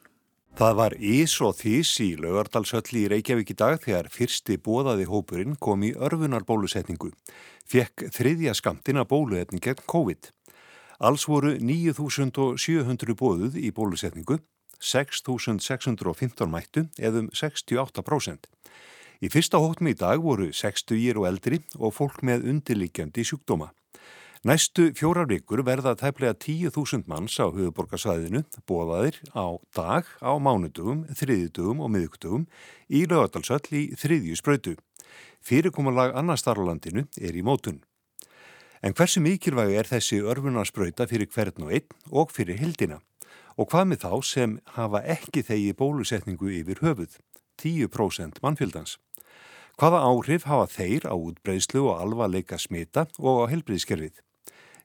Það 0.54 0.76
var 0.78 0.94
ís 1.02 1.34
og 1.42 1.56
þís 1.58 1.92
í 2.04 2.12
laugardalsölli 2.22 3.00
í 3.02 3.08
Reykjavík 3.10 3.56
í 3.56 3.58
dag 3.58 3.80
þegar 3.82 4.12
fyrsti 4.14 4.60
bóðaði 4.62 5.08
hópurinn 5.10 5.56
kom 5.58 5.82
í 5.82 5.90
örfunarbólusetningu. 5.98 7.10
Fjekk 7.66 8.06
þriðja 8.14 8.54
skamtina 8.60 9.02
bóluetning 9.02 9.64
gegn 9.66 9.82
COVID. 9.90 10.30
Alls 11.02 11.26
voru 11.26 11.56
9.700 11.58 13.18
bóðuð 13.18 13.58
í 13.58 13.74
bólusetningu, 13.74 14.38
6.615 14.78 16.46
mættu 16.54 16.86
eðum 17.02 17.34
68%. 17.34 18.46
Í 19.26 19.34
fyrsta 19.34 19.58
hóttum 19.58 19.90
í 19.90 19.98
dag 19.98 20.22
voru 20.22 20.52
60 20.54 21.18
og 21.18 21.32
eldri 21.34 21.64
og 21.80 21.98
fólk 21.98 22.22
með 22.22 22.46
undirlikjandi 22.54 23.26
sjúkdóma. 23.26 23.74
Næstu 24.44 24.90
fjórar 24.92 25.30
vikur 25.30 25.62
verða 25.64 25.94
tæplega 25.96 26.34
10.000 26.36 27.06
manns 27.08 27.38
á 27.40 27.48
höfuborgarsvæðinu 27.48 28.42
bóðaðir 28.68 29.16
á 29.32 29.56
dag, 29.72 30.04
á 30.20 30.36
mánudugum, 30.36 31.06
þriðjutugum 31.16 31.80
og 31.80 31.88
miðugtugum 31.94 32.44
í 32.92 33.06
lögadalsöll 33.08 33.64
í 33.72 33.96
þriðju 33.96 34.36
spröytu. 34.36 34.74
Fyrirkomulag 35.40 36.12
annar 36.20 36.42
starflandinu 36.42 37.06
er 37.24 37.38
í 37.40 37.44
mótun. 37.48 37.80
En 38.84 38.92
hversu 38.92 39.24
mikilvæg 39.24 39.72
er 39.80 39.88
þessi 39.88 40.20
örfunarspröyta 40.20 41.08
fyrir 41.08 41.32
hvern 41.32 41.64
og 41.64 41.72
einn 41.80 41.96
og 42.12 42.36
fyrir 42.36 42.60
hildina? 42.60 43.00
Og 43.56 43.72
hvað 43.72 43.94
með 43.94 44.04
þá 44.04 44.12
sem 44.28 44.58
hafa 44.76 45.06
ekki 45.08 45.46
þegi 45.48 45.72
bólusetningu 45.80 46.52
yfir 46.52 46.84
höfuð, 46.84 47.16
10% 47.64 48.44
mannfjöldans? 48.44 49.00
Hvaða 49.80 50.04
áhrif 50.04 50.52
hafa 50.52 50.68
þeir 50.68 51.08
á 51.08 51.16
útbreyslu 51.16 51.88
og 51.88 52.04
alvarleika 52.04 52.60
smita 52.60 53.08
og 53.24 53.48
á 53.48 53.56
helbriðskerfið? 53.56 54.20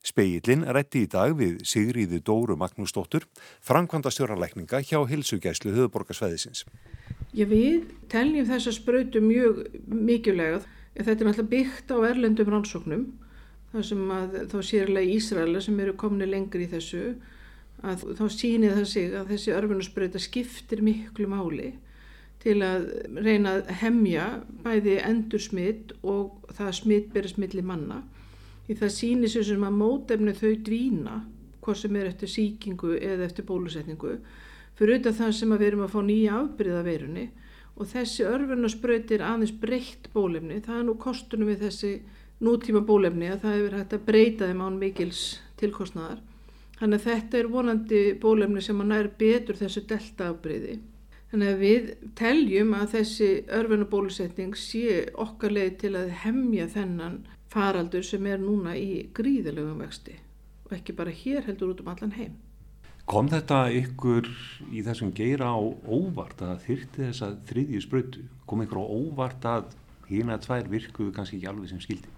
Speillin 0.07 0.65
rætti 0.65 1.05
í 1.05 1.11
dag 1.11 1.35
við 1.39 1.63
Sigriði 1.67 2.21
Dóru 2.25 2.57
Magnúsdóttur, 2.59 3.27
framkvæmda 3.65 4.13
stjórnarleikninga 4.15 4.81
hjá 4.87 5.01
Hilsugæslu 5.11 5.75
höfuborgarsvæðisins. 5.75 6.65
Ég 7.37 7.51
við 7.51 7.89
teljum 8.09 8.47
þessa 8.49 8.73
spröytu 8.73 9.21
mjög 9.25 9.65
mikilvægað. 9.87 10.69
Þetta 10.99 11.13
er 11.13 11.29
náttúrulega 11.29 11.51
byggt 11.53 11.91
á 11.95 11.97
erlendum 12.09 12.53
rannsóknum 12.53 13.03
þar 13.73 13.85
sem 13.85 14.07
að 14.15 14.39
þá 14.51 14.57
sérlega 14.65 15.17
Ísraela 15.19 15.61
sem 15.63 15.81
eru 15.83 15.95
komni 15.99 16.27
lengri 16.27 16.65
í 16.65 16.71
þessu 16.73 17.03
að 17.87 18.07
þá 18.19 18.25
sýnir 18.35 18.75
það 18.75 18.89
sig 18.91 19.13
að 19.15 19.35
þessi 19.35 19.55
örfunusbreyta 19.55 20.23
skiptir 20.23 20.83
miklu 20.83 21.29
máli 21.31 21.75
til 22.43 22.57
að 22.63 22.89
reyna 23.19 23.59
að 23.59 23.73
hemja 23.83 24.27
bæði 24.65 24.97
endur 25.05 25.43
smitt 25.43 25.93
og 26.03 26.49
það 26.55 26.73
smitt 26.81 27.13
berist 27.15 27.39
milli 27.39 27.63
manna 27.67 28.03
því 28.69 28.79
það 28.83 28.95
sýnir 28.95 29.33
sér 29.33 29.49
sem 29.49 29.65
að 29.65 29.81
mótefni 29.81 30.37
þau 30.37 30.53
dvína 30.69 31.17
hvort 31.65 31.81
sem 31.81 31.97
er 31.97 32.13
eftir 32.13 32.31
síkingu 32.31 32.95
eða 33.01 33.27
eftir 33.27 33.49
bólusetningu 33.49 34.15
fyrir 34.79 34.95
auðvitað 34.95 35.19
það 35.19 35.37
sem 35.41 35.53
að 35.53 35.63
við 35.63 35.71
erum 35.73 35.85
að 35.87 35.95
fá 35.95 36.01
nýja 36.07 36.35
afbyrða 36.39 36.83
verunni 36.87 37.27
og 37.79 37.87
þessi 37.93 38.27
örfunusbreytir 38.27 39.23
aðeins 39.23 39.55
breytt 39.63 40.09
bólefni. 40.15 40.59
Það 40.63 40.81
er 40.81 40.87
nú 40.89 40.95
kostunum 40.99 41.51
við 41.51 41.65
þessi 41.67 41.93
nútíma 42.43 42.83
bólefni 42.87 43.31
að 43.31 43.45
það 43.45 43.57
hefur 43.57 43.77
hægt 43.79 43.95
að 43.95 44.05
breyta 44.09 44.49
þeim 44.51 44.63
án 44.67 44.79
mikils 44.79 45.23
tilkostnaðar. 45.59 46.21
Þannig 46.79 47.01
að 47.01 47.09
þetta 47.09 47.39
er 47.39 47.51
vonandi 47.55 48.03
bólefni 48.23 48.63
sem 48.63 48.83
að 48.83 48.91
næri 48.93 49.13
betur 49.19 49.59
þessu 49.59 49.85
delta 49.91 50.31
afbreyði. 50.33 50.79
Þannig 51.31 51.51
að 51.53 51.63
við 51.63 51.89
teljum 52.19 52.75
að 52.79 52.93
þessi 52.95 53.31
örfenabólusetning 53.59 54.55
sé 54.57 55.01
okkar 55.19 55.55
leið 55.55 55.75
til 55.83 55.95
að 55.99 56.15
hemja 56.23 56.69
þennan 56.73 57.19
faraldur 57.53 58.05
sem 58.05 58.27
er 58.29 58.41
núna 58.43 58.75
í 58.77 59.09
gríðilegum 59.17 59.81
vexti 59.83 60.19
og 60.69 60.77
ekki 60.77 60.95
bara 60.97 61.15
hér 61.15 61.47
heldur 61.47 61.73
út 61.73 61.83
um 61.83 61.91
allan 61.93 62.15
heim. 62.19 62.37
Kom 63.09 63.31
þetta 63.33 63.63
ykkur 63.73 64.27
í 64.69 64.83
þessum 64.85 65.15
geira 65.17 65.49
á 65.49 65.57
óvart 65.57 66.43
að 66.45 66.59
þyrti 66.67 67.07
þess 67.07 67.25
að 67.25 67.39
þriðju 67.49 67.81
sprötu? 67.87 68.25
Kom 68.45 68.61
ykkur 68.67 68.83
á 68.85 68.85
óvart 68.85 69.47
að 69.49 69.71
hérna 70.11 70.37
tvær 70.45 70.69
virkuðu 70.69 71.15
kannski 71.17 71.39
ekki 71.39 71.49
alveg 71.49 71.73
sem 71.73 71.81
skildi? 71.81 72.13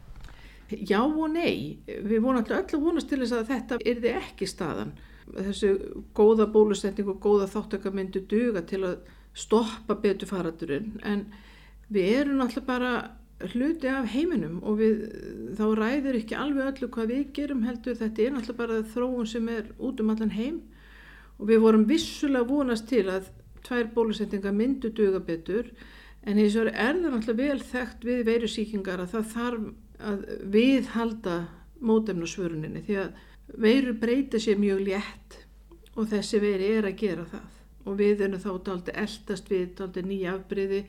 Já 0.70 1.00
og 1.02 1.30
nei, 1.30 1.78
við 1.86 2.18
vonum 2.22 2.42
alltaf 2.42 2.74
vonast 2.82 3.08
til 3.10 3.20
þess 3.22 3.36
að 3.38 3.48
þetta 3.52 3.78
yrði 3.92 4.12
ekki 4.18 4.50
staðan. 4.50 4.92
Þessu 5.30 5.70
góða 6.14 6.48
bólusetning 6.50 7.10
og 7.10 7.22
góða 7.22 7.46
þáttöka 7.50 7.94
myndu 7.94 8.22
duga 8.26 8.62
til 8.66 8.82
að 8.86 8.98
stoppa 9.34 9.94
betur 9.94 10.30
faradurinn 10.30 10.96
en 11.06 11.28
við 11.90 12.16
erum 12.20 12.42
alltaf 12.42 12.66
bara 12.66 12.92
hluti 13.48 13.88
af 13.88 14.08
heiminum 14.12 14.58
og 14.66 14.80
við, 14.80 15.04
þá 15.56 15.64
ræður 15.78 16.18
ekki 16.18 16.36
alveg 16.36 16.72
öllu 16.74 16.88
hvað 16.92 17.12
við 17.14 17.22
gerum 17.36 17.62
heldur. 17.64 17.96
Þetta 17.96 18.22
er 18.24 18.36
alltaf 18.36 18.58
bara 18.58 18.80
þróun 18.94 19.28
sem 19.28 19.48
er 19.48 19.70
út 19.78 20.00
um 20.02 20.12
allan 20.12 20.34
heim. 20.34 20.60
Og 21.40 21.48
við 21.48 21.62
vorum 21.64 21.86
vissulega 21.88 22.48
vonast 22.48 22.88
til 22.90 23.06
að 23.08 23.30
tvær 23.64 23.88
bólusetninga 23.94 24.52
myndu 24.52 24.92
duga 24.92 25.22
betur. 25.24 25.70
En 26.22 26.38
eins 26.38 26.56
og 26.60 26.68
er 26.68 26.98
það 27.00 27.16
alltaf 27.16 27.38
vel 27.38 27.60
þekkt 27.64 28.04
við 28.04 28.24
veirusíkingar 28.28 29.00
að 29.00 29.14
það 29.14 29.30
þarf 29.34 29.70
að 30.10 30.24
viðhalda 30.52 31.36
mótefnasvöruninni 31.84 32.82
því 32.84 32.98
að 33.02 33.60
veirur 33.60 33.96
breyta 34.00 34.40
sér 34.40 34.60
mjög 34.60 34.84
létt 34.88 35.38
og 35.96 36.08
þessi 36.12 36.40
veiri 36.42 36.68
er 36.76 36.88
að 36.88 36.98
gera 37.00 37.24
það. 37.30 37.48
Og 37.88 37.96
við 37.96 38.26
erum 38.26 38.42
þá 38.42 38.50
daldi 38.66 38.96
eldast 39.02 39.48
við 39.50 39.70
daldi 39.78 40.04
nýja 40.04 40.34
afbreyði 40.36 40.82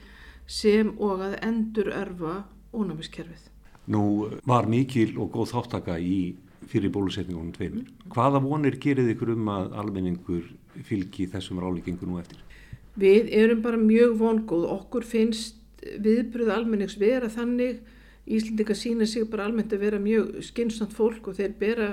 sem 0.48 0.94
og 1.00 1.24
að 1.26 1.38
endur 1.48 1.92
örfa 1.96 2.36
ónæmiskerfið. 2.74 3.50
Nú 3.92 4.04
var 4.48 4.70
mikil 4.70 5.18
og 5.20 5.32
góð 5.34 5.54
þáttaka 5.56 5.98
í 6.00 6.36
fyrir 6.72 6.94
bólusetningunum 6.94 7.54
tveimur. 7.56 7.88
Hvaða 8.14 8.42
vonir 8.44 8.78
gerir 8.80 9.10
ykkur 9.12 9.34
um 9.36 9.50
að 9.52 9.74
almenningur 9.82 10.46
fylgi 10.88 11.28
þessum 11.32 11.60
ráleikingu 11.60 12.08
nú 12.08 12.20
eftir? 12.22 12.40
Við 13.00 13.32
erum 13.36 13.64
bara 13.64 13.80
mjög 13.80 14.18
vongóð. 14.20 14.68
Okkur 14.78 15.08
finnst 15.08 15.58
viðbröð 15.82 16.54
almennings 16.54 17.00
vera 17.02 17.32
þannig 17.32 17.82
Íslendinga 18.32 18.76
sína 18.78 19.06
sig 19.10 19.26
bara 19.32 19.48
almennt 19.50 19.74
að 19.74 19.82
vera 19.82 20.00
mjög 20.00 20.44
skynstant 20.46 20.94
fólk 20.94 21.32
og 21.32 21.40
þeir 21.40 21.56
bera 21.60 21.88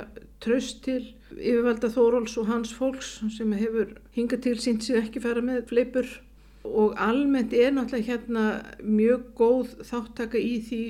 tröst 0.45 0.83
til 0.85 1.01
yfirvalda 1.33 1.89
Þóróls 1.89 2.37
og 2.39 2.51
hans 2.51 2.75
fólks 2.77 3.15
sem 3.33 3.55
hefur 3.57 3.95
hingað 4.13 4.43
til 4.45 4.59
sínt 4.61 4.85
sig 4.85 5.01
ekki 5.01 5.23
fara 5.25 5.41
með 5.43 5.65
fleipur 5.71 6.11
og 6.69 6.95
almennt 7.01 7.55
er 7.57 7.73
náttúrulega 7.75 8.13
hérna 8.13 8.45
mjög 8.83 9.29
góð 9.39 9.75
þáttaka 9.89 10.41
í 10.41 10.59
því, 10.69 10.83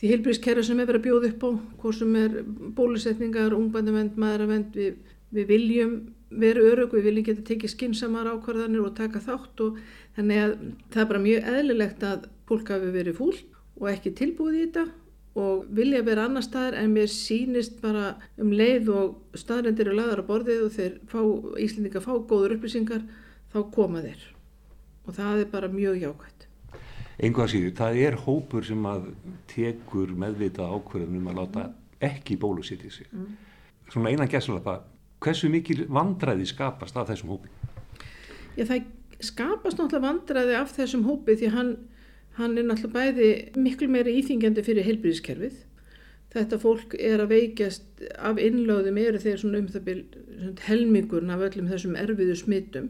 því 0.00 0.10
heilbríðskerra 0.12 0.64
sem 0.66 0.80
er 0.80 0.88
verið 0.90 1.00
að 1.00 1.06
bjóða 1.08 1.30
upp 1.30 1.46
á, 1.46 1.50
hvort 1.82 1.98
sem 2.00 2.16
er 2.20 2.36
bólusetningar, 2.76 3.56
ungbændavend, 3.56 4.18
maðuravend, 4.20 4.74
við, 4.78 5.16
við 5.34 5.50
viljum 5.52 5.94
vera 6.34 6.64
örug, 6.72 6.94
við 6.96 7.08
viljum 7.08 7.28
geta 7.28 7.46
tekið 7.46 7.72
skinsamar 7.74 8.30
ákvarðanir 8.32 8.84
og 8.84 8.96
taka 8.98 9.22
þátt 9.22 9.62
og 9.64 9.78
þannig 10.16 10.42
að 10.42 10.54
það 10.90 11.02
er 11.02 11.08
bara 11.12 11.24
mjög 11.28 11.48
eðlilegt 11.54 12.06
að 12.08 12.28
fólk 12.48 12.74
hafi 12.74 12.92
verið 12.94 13.18
fúlt 13.20 13.58
og 13.80 13.88
ekki 13.90 14.14
tilbúið 14.18 14.58
í 14.58 14.66
þetta 14.66 14.86
og 15.44 15.64
vilja 15.74 16.04
vera 16.06 16.28
annar 16.28 16.46
staðar 16.46 16.78
en 16.78 16.94
mér 16.94 17.10
sínist 17.10 17.80
bara 17.82 18.14
um 18.38 18.52
leið 18.54 18.90
og 18.94 19.38
staðrendir 19.38 19.90
eru 19.90 19.98
laðar 19.98 20.22
á 20.22 20.28
borðið 20.30 20.68
og 20.68 20.76
þeir 20.76 20.94
Íslendinga 21.64 22.04
fá 22.04 22.14
góður 22.14 22.58
upplýsingar 22.58 23.02
þá 23.50 23.58
koma 23.74 24.04
þeir 24.04 24.33
og 25.04 25.16
það 25.16 25.44
er 25.44 25.50
bara 25.52 25.70
mjög 25.72 26.00
jákvæmt. 26.02 26.48
Einhvað 27.14 27.50
síður, 27.52 27.74
það 27.78 28.00
er 28.08 28.18
hópur 28.24 28.66
sem 28.66 28.86
að 28.90 29.08
tekur 29.50 30.14
meðvita 30.18 30.66
ákverðunum 30.66 31.30
að 31.30 31.40
láta 31.40 31.68
ekki 32.02 32.36
bólusitt 32.40 32.82
í 32.84 32.90
sig. 32.90 33.06
Mm. 33.12 33.36
Svona 33.92 34.10
einan 34.10 34.30
gæslapa, 34.30 34.80
hversu 35.22 35.48
mikil 35.52 35.84
vandræði 35.86 36.48
skapast 36.50 36.96
af 36.98 37.08
þessum 37.12 37.36
hópi? 37.36 37.52
Já, 38.58 38.66
það 38.66 38.88
skapast 39.24 39.78
náttúrulega 39.78 40.08
vandræði 40.08 40.56
af 40.58 40.74
þessum 40.74 41.06
hópi 41.06 41.38
því 41.38 41.52
hann 41.54 41.74
Hann 42.34 42.58
er 42.58 42.66
náttúrulega 42.66 43.14
bæði 43.14 43.28
miklu 43.62 43.86
meira 43.94 44.10
íþingjandi 44.10 44.64
fyrir 44.66 44.86
heilbríðiskerfið. 44.88 45.58
Þetta 46.34 46.58
fólk 46.58 46.96
er 46.98 47.20
að 47.22 47.30
veikjast 47.30 48.06
af 48.18 48.40
innlöðum 48.42 48.96
eru 48.98 49.20
þeir 49.22 49.38
svona 49.38 49.60
um 49.62 49.68
það 49.70 49.84
byrj 49.88 50.56
helmingurn 50.66 51.30
af 51.30 51.44
öllum 51.46 51.68
þessum 51.70 51.94
erfiðu 52.00 52.34
smittum. 52.40 52.88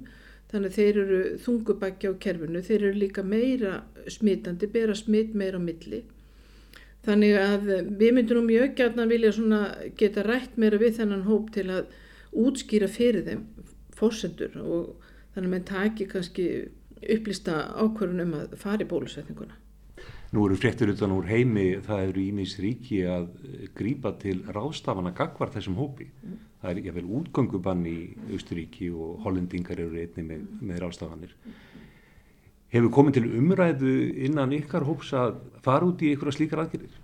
Þannig 0.54 0.70
að 0.70 0.76
þeir 0.78 0.98
eru 1.02 1.20
þungubækja 1.42 2.10
á 2.14 2.20
kerfinu, 2.22 2.60
þeir 2.62 2.76
eru 2.78 2.98
líka 3.00 3.22
meira 3.26 3.78
smitandi, 4.06 4.68
bera 4.70 4.94
smitt 4.94 5.32
meira 5.34 5.58
á 5.58 5.62
milli. 5.62 6.04
Þannig 7.04 7.38
að 7.40 7.64
við 7.98 8.12
myndum 8.14 8.38
nú 8.38 8.44
mjög 8.52 8.76
gætna 8.78 9.02
að 9.02 9.14
vilja 9.16 9.32
geta 9.98 10.22
rætt 10.22 10.54
meira 10.56 10.78
við 10.78 11.00
þennan 11.00 11.26
hóp 11.26 11.50
til 11.56 11.66
að 11.74 11.90
útskýra 12.44 12.86
fyrir 12.86 13.26
þeim 13.26 13.42
fórsendur 13.98 14.54
og 14.62 15.10
þannig 15.34 15.48
að 15.48 15.52
mann 15.56 15.66
taki 15.68 16.06
kannski 16.14 16.46
upplýsta 17.02 17.58
ákvörðun 17.74 18.24
um 18.28 18.38
að 18.38 18.56
fari 18.62 18.86
bólusetninguna. 18.88 19.58
Nú 20.34 20.48
eru 20.48 20.56
fréttur 20.58 20.90
utan 20.90 21.12
úr 21.14 21.28
heimi, 21.30 21.76
það 21.84 22.08
eru 22.08 22.22
ímis 22.24 22.56
ríki 22.58 23.04
að 23.06 23.28
grýpa 23.78 24.10
til 24.18 24.40
rástafana 24.50 25.12
gagvar 25.14 25.52
þessum 25.54 25.76
hópi. 25.78 26.08
Það 26.62 26.70
er 26.72 26.80
jáfnveil 26.88 27.12
útgöngubann 27.20 27.84
í 27.86 27.98
Austuríki 28.32 28.88
og 28.90 29.20
hollendingar 29.22 29.78
eru 29.84 30.00
einni 30.00 30.24
með, 30.26 30.42
með 30.58 30.82
rástafanir. 30.82 31.36
Hefur 32.74 32.90
komið 32.96 33.20
til 33.20 33.30
umræðu 33.38 33.94
innan 34.26 34.56
ykkar 34.56 34.88
hóps 34.88 35.12
að 35.14 35.38
fara 35.62 35.86
út 35.86 36.02
í 36.02 36.10
ykkur 36.16 36.34
slíkar 36.34 36.64
aðgerðir? 36.64 36.98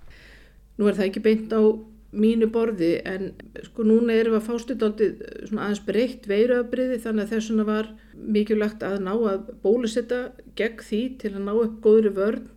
Nú 0.80 0.88
er 0.90 0.99
það 0.99 1.11
ekki 1.11 1.23
beint 1.23 1.54
á 1.54 1.62
mínu 2.11 2.49
borði 2.50 2.97
en 3.07 3.28
sko 3.69 3.85
núna 3.87 4.16
erum 4.19 4.35
við 4.35 4.40
að 4.40 4.47
fástu 4.49 4.75
aldrei 4.75 5.11
aðeins 5.47 5.83
breytt 5.87 6.26
veiruabriði 6.26 6.99
þannig 7.04 7.28
að 7.28 7.35
þessuna 7.37 7.66
var 7.69 7.90
mikilvægt 8.19 8.83
að 8.83 8.97
ná 9.04 9.12
að 9.14 9.52
bólusetta 9.62 10.25
gegn 10.59 10.83
því 10.88 11.02
til 11.21 11.37
að 11.37 11.45
ná 11.45 11.52
upp 11.54 11.76
góðri 11.85 12.11
vörn 12.16 12.49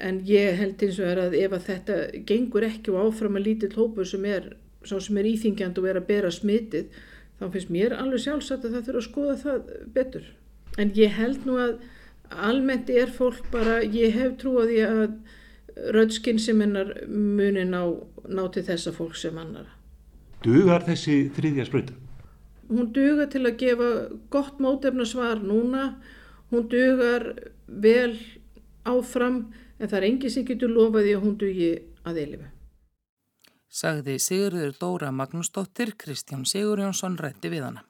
en 0.00 0.20
ég 0.28 0.56
held 0.58 0.82
eins 0.84 0.98
og 1.00 1.10
er 1.10 1.20
að 1.22 1.36
ef 1.38 1.54
að 1.56 1.68
þetta 1.68 1.98
gengur 2.28 2.66
ekki 2.66 2.92
og 2.92 3.08
áfram 3.08 3.38
að 3.38 3.46
lítið 3.48 3.78
hlópu 3.78 4.04
sem 4.06 4.26
er, 4.28 4.50
sem 4.84 5.20
er 5.20 5.30
íþingjand 5.32 5.78
og 5.80 5.88
er 5.88 6.00
að 6.00 6.08
bera 6.10 6.32
smitið 6.34 6.90
þá 7.38 7.46
finnst 7.54 7.72
mér 7.72 7.94
alveg 7.96 8.24
sjálfsagt 8.24 8.66
að 8.66 8.76
það 8.76 8.88
þurfa 8.88 9.00
að 9.00 9.08
skoða 9.08 9.36
það 9.42 9.70
betur. 9.94 10.26
En 10.78 10.92
ég 10.98 11.14
held 11.16 11.46
nú 11.46 11.56
að 11.62 11.78
almennt 12.28 12.90
er 12.92 13.10
fólk 13.14 13.46
bara, 13.52 13.78
ég 13.82 14.14
hef 14.18 14.36
trú 14.42 14.58
að 14.60 14.74
því 14.74 14.82
að 14.88 15.92
röðskinn 15.94 16.42
sem 16.42 16.60
hennar 16.60 16.92
muni 17.08 17.64
ná, 17.64 17.80
ná 18.28 18.44
til 18.52 18.66
þessa 18.66 18.92
fólk 18.92 19.16
sem 19.16 19.36
annar 19.38 19.70
Dugar 20.42 20.84
þessi 20.86 21.28
þriðja 21.34 21.66
spröytum? 21.66 22.08
hún 22.68 22.92
dugar 22.92 23.28
til 23.32 23.46
að 23.46 23.58
gefa 23.62 23.88
gott 24.32 24.58
mótefnarsvar 24.60 25.40
núna, 25.44 25.94
hún 26.52 26.68
dugar 26.68 27.32
vel 27.66 28.18
áfram 28.88 29.48
en 29.78 29.88
það 29.88 29.98
er 29.98 30.06
engi 30.10 30.30
sem 30.30 30.46
getur 30.46 30.72
lofaði 30.74 31.14
að 31.16 31.24
hún 31.24 31.36
dugi 31.40 31.70
að 32.04 32.22
eilifu. 32.22 32.48
Sagði 33.68 34.16
Sigurður 34.18 34.72
Dóra 34.80 35.10
Magnúsdóttir, 35.12 35.92
Kristján 36.00 36.46
Sigurjónsson 36.48 37.18
rætti 37.20 37.50
við 37.52 37.66
hana. 37.68 37.84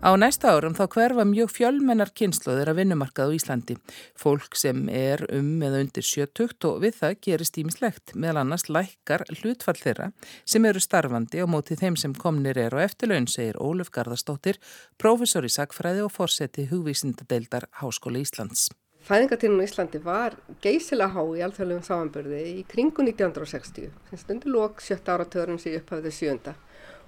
Á 0.00 0.16
næsta 0.16 0.48
árum 0.56 0.72
þá 0.72 0.86
hverfa 0.94 1.24
mjög 1.28 1.50
fjölmennar 1.52 2.08
kynsloðir 2.16 2.70
að 2.72 2.78
vinnumarkað 2.78 3.32
á 3.32 3.36
Íslandi. 3.36 3.74
Fólk 4.16 4.56
sem 4.56 4.86
er 4.88 5.26
um 5.36 5.50
eða 5.60 5.82
undir 5.84 6.06
sjötugt 6.08 6.64
og 6.64 6.78
við 6.80 6.94
það 7.02 7.18
gerist 7.26 7.58
ímislegt. 7.60 8.14
Meðal 8.16 8.40
annars 8.40 8.64
lækkar 8.72 9.26
hlutfall 9.28 9.76
þeirra 9.76 10.06
sem 10.48 10.64
eru 10.64 10.80
starfandi 10.80 11.44
á 11.44 11.46
móti 11.46 11.76
þeim 11.76 11.98
sem 12.00 12.14
komnir 12.16 12.56
er 12.56 12.72
á 12.72 12.80
eftirlaun, 12.80 13.28
segir 13.28 13.60
Óluf 13.60 13.92
Garðarstóttir, 13.92 14.56
prófessor 14.96 15.44
í 15.44 15.52
sagfræði 15.52 16.06
og 16.06 16.14
fórseti 16.16 16.64
hugvísindadeildar 16.72 17.68
Háskóla 17.82 18.24
Íslands. 18.24 18.70
Fæðingatíðin 19.04 19.60
á 19.60 19.68
Íslandi 19.68 20.00
var 20.00 20.38
geysilega 20.64 21.12
há 21.12 21.22
í 21.28 21.44
alþjóðlegum 21.44 21.84
samanbörði 21.84 22.40
í 22.48 22.64
kringu 22.72 23.04
1960, 23.04 23.92
sem 24.08 24.24
stundur 24.24 24.56
lók 24.56 24.80
sjötta 24.80 25.18
áratöðurins 25.18 25.68
í 25.68 25.76
upphafðu 25.76 26.16
sjönda 26.16 26.56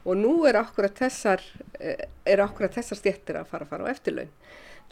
og 0.04 0.18
nú 0.18 0.35
er 0.49 0.59
akkurat 0.59 0.94
þessar, 0.99 1.42
eh, 1.78 2.06
er 2.26 2.42
akkurat 2.42 2.75
þessar 2.75 2.99
stjettir 2.99 3.38
að 3.38 3.50
fara 3.50 3.66
að 3.66 3.73
fara 3.75 3.87
á 3.87 3.92
eftirlaun. 3.92 4.32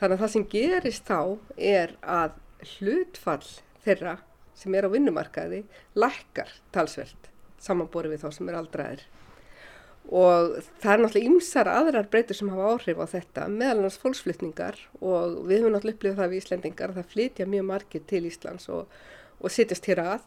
Þannig 0.01 0.17
að 0.17 0.23
það 0.23 0.33
sem 0.35 0.45
gerist 0.55 1.05
þá 1.05 1.39
er 1.57 1.97
að 2.03 2.33
hlutfall 2.79 3.49
þeirra 3.85 4.19
sem 4.55 4.75
er 4.75 4.87
á 4.87 4.93
vinnumarkaði 4.93 5.65
lækkar 5.97 6.53
talsvelt 6.73 7.31
samanborið 7.61 8.15
við 8.15 8.23
þá 8.25 8.31
sem 8.37 8.49
er 8.49 8.59
aldraðir. 8.61 9.03
Og 10.11 10.57
það 10.81 10.93
er 10.93 11.03
náttúrulega 11.03 11.31
ymsar 11.31 11.69
aðrar 11.71 12.09
breytur 12.11 12.37
sem 12.39 12.49
hafa 12.51 12.73
áhrif 12.73 12.99
á 12.99 13.07
þetta, 13.13 13.47
meðal 13.53 13.79
annars 13.83 13.99
fólksflutningar 14.01 14.79
og 14.99 15.37
við 15.47 15.61
höfum 15.61 15.75
náttúrulega 15.77 15.99
upplifað 15.99 16.23
það 16.23 16.33
við 16.33 16.43
Íslendingar 16.43 16.93
að 16.93 17.01
það 17.01 17.13
flytja 17.13 17.47
mjög 17.53 17.67
margir 17.69 18.07
til 18.09 18.23
Íslands 18.31 18.71
og, 18.73 18.97
og 19.39 19.53
sittast 19.53 19.87
hér 19.91 20.03
að 20.03 20.25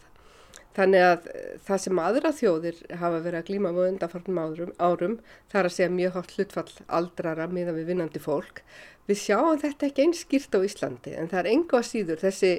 Þannig 0.73 1.05
að 1.05 1.27
eh, 1.29 1.49
það 1.67 1.81
sem 1.83 1.99
aðra 2.01 2.31
þjóðir 2.33 2.79
hafa 2.97 3.19
verið 3.21 3.39
að 3.39 3.49
glíma 3.49 3.73
með 3.73 3.89
undanfarnum 3.91 4.39
árum, 4.41 4.71
árum 4.81 5.17
það 5.51 5.59
er 5.59 5.69
að 5.69 5.75
segja 5.75 5.89
mjög 5.93 6.15
hátt 6.17 6.33
hlutfall 6.37 6.71
aldrara 6.99 7.47
miðan 7.51 7.77
við 7.77 7.91
vinnandi 7.91 8.21
fólk. 8.23 8.63
Við 9.09 9.19
sjáum 9.21 9.59
þetta 9.61 9.89
ekki 9.89 10.07
einskýrt 10.07 10.57
á 10.57 10.59
Íslandi 10.65 11.13
en 11.19 11.29
það 11.29 11.41
er 11.43 11.51
enga 11.53 11.83
síður 11.85 12.23
þessi 12.23 12.53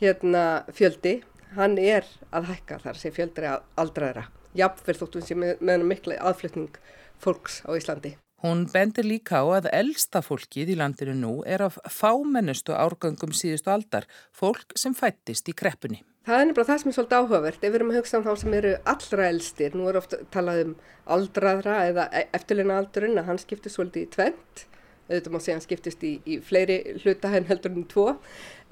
hérna, 0.00 0.44
fjöldi, 0.74 1.14
hann 1.54 1.78
er 1.78 2.08
að 2.34 2.50
hækka 2.50 2.82
þar 2.82 2.96
að 2.96 3.00
segja 3.00 3.18
fjöldri 3.20 3.54
aldrara. 3.80 4.26
Jafnverð 4.54 5.00
þóttum 5.04 5.24
sem 5.24 5.40
með, 5.40 5.56
með 5.64 5.88
mikla 5.88 6.20
aðflutning 6.20 6.78
fólks 7.22 7.62
á 7.64 7.72
Íslandi. 7.78 8.16
Hún 8.44 8.66
bendir 8.68 9.06
líka 9.08 9.40
á 9.40 9.56
að 9.56 9.70
elsta 9.72 10.20
fólkið 10.20 10.74
í 10.74 10.76
landinu 10.76 11.14
nú 11.16 11.36
er 11.48 11.64
af 11.64 11.78
fámennustu 11.88 12.74
árgangum 12.76 13.32
síðustu 13.32 13.72
aldar, 13.72 14.04
fólk 14.36 14.76
sem 14.76 14.92
fættist 14.92 15.48
í 15.48 15.54
kreppunni. 15.56 16.02
Það 16.24 16.40
er 16.40 16.46
nefnilega 16.48 16.68
það 16.70 16.78
sem 16.80 16.88
er 16.88 16.94
svolítið 16.96 17.18
áhugavert. 17.20 17.56
Ef 17.58 17.72
við 17.72 17.74
erum 17.76 17.90
að 17.92 17.96
hugsa 17.98 18.16
um 18.16 18.22
þá 18.24 18.30
sem 18.40 18.54
eru 18.56 18.70
allra 18.88 19.24
elstir, 19.28 19.74
nú 19.76 19.88
er 19.90 19.96
ofta 20.00 20.18
talað 20.32 20.60
um 20.62 20.70
aldraðra 21.16 21.74
eða 21.90 22.04
e- 22.16 22.28
eftirleina 22.38 22.78
aldurinn 22.80 23.18
að 23.20 23.26
hann 23.28 23.40
skiptist 23.42 23.76
svolítið 23.76 24.06
í 24.06 24.08
tvent, 24.14 24.62
auðvitað 25.10 25.34
má 25.34 25.36
segja 25.44 25.56
hann 25.58 25.64
skiptist 25.66 26.06
í, 26.08 26.12
í 26.24 26.38
fleiri 26.40 26.78
hluta 27.02 27.28
henn 27.34 27.44
heldur 27.50 27.74
en 27.76 27.84
tvo, 27.90 28.06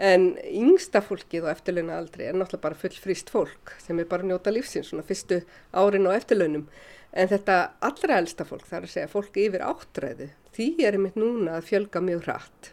en 0.01 0.25
yngsta 0.49 1.03
fólkið 1.05 1.45
og 1.45 1.51
eftirleina 1.53 1.99
aldri 2.01 2.31
er 2.31 2.39
náttúrulega 2.39 2.65
bara 2.65 2.79
full 2.87 2.97
frýst 3.05 3.33
fólk 3.35 3.75
sem 3.85 4.01
er 4.01 4.09
bara 4.09 4.25
njóta 4.25 4.55
lífsins, 4.55 4.89
svona 4.89 5.05
fyrstu 5.05 5.43
árin 5.77 6.09
og 6.09 6.17
eftirleunum. 6.17 6.65
En 7.13 7.29
þetta 7.29 7.59
allra 7.85 8.23
elsta 8.23 8.47
fólk, 8.49 8.65
það 8.65 8.79
er 8.79 8.89
að 8.89 8.95
segja 8.95 9.13
fólki 9.13 9.45
yfir 9.51 9.67
áttræðu, 9.67 10.31
því 10.57 10.71
er 10.89 10.97
einmitt 10.97 11.21
núna 11.21 11.59
að 11.59 11.69
fjölga 11.69 12.01
mjög 12.01 12.25
hratt. 12.31 12.73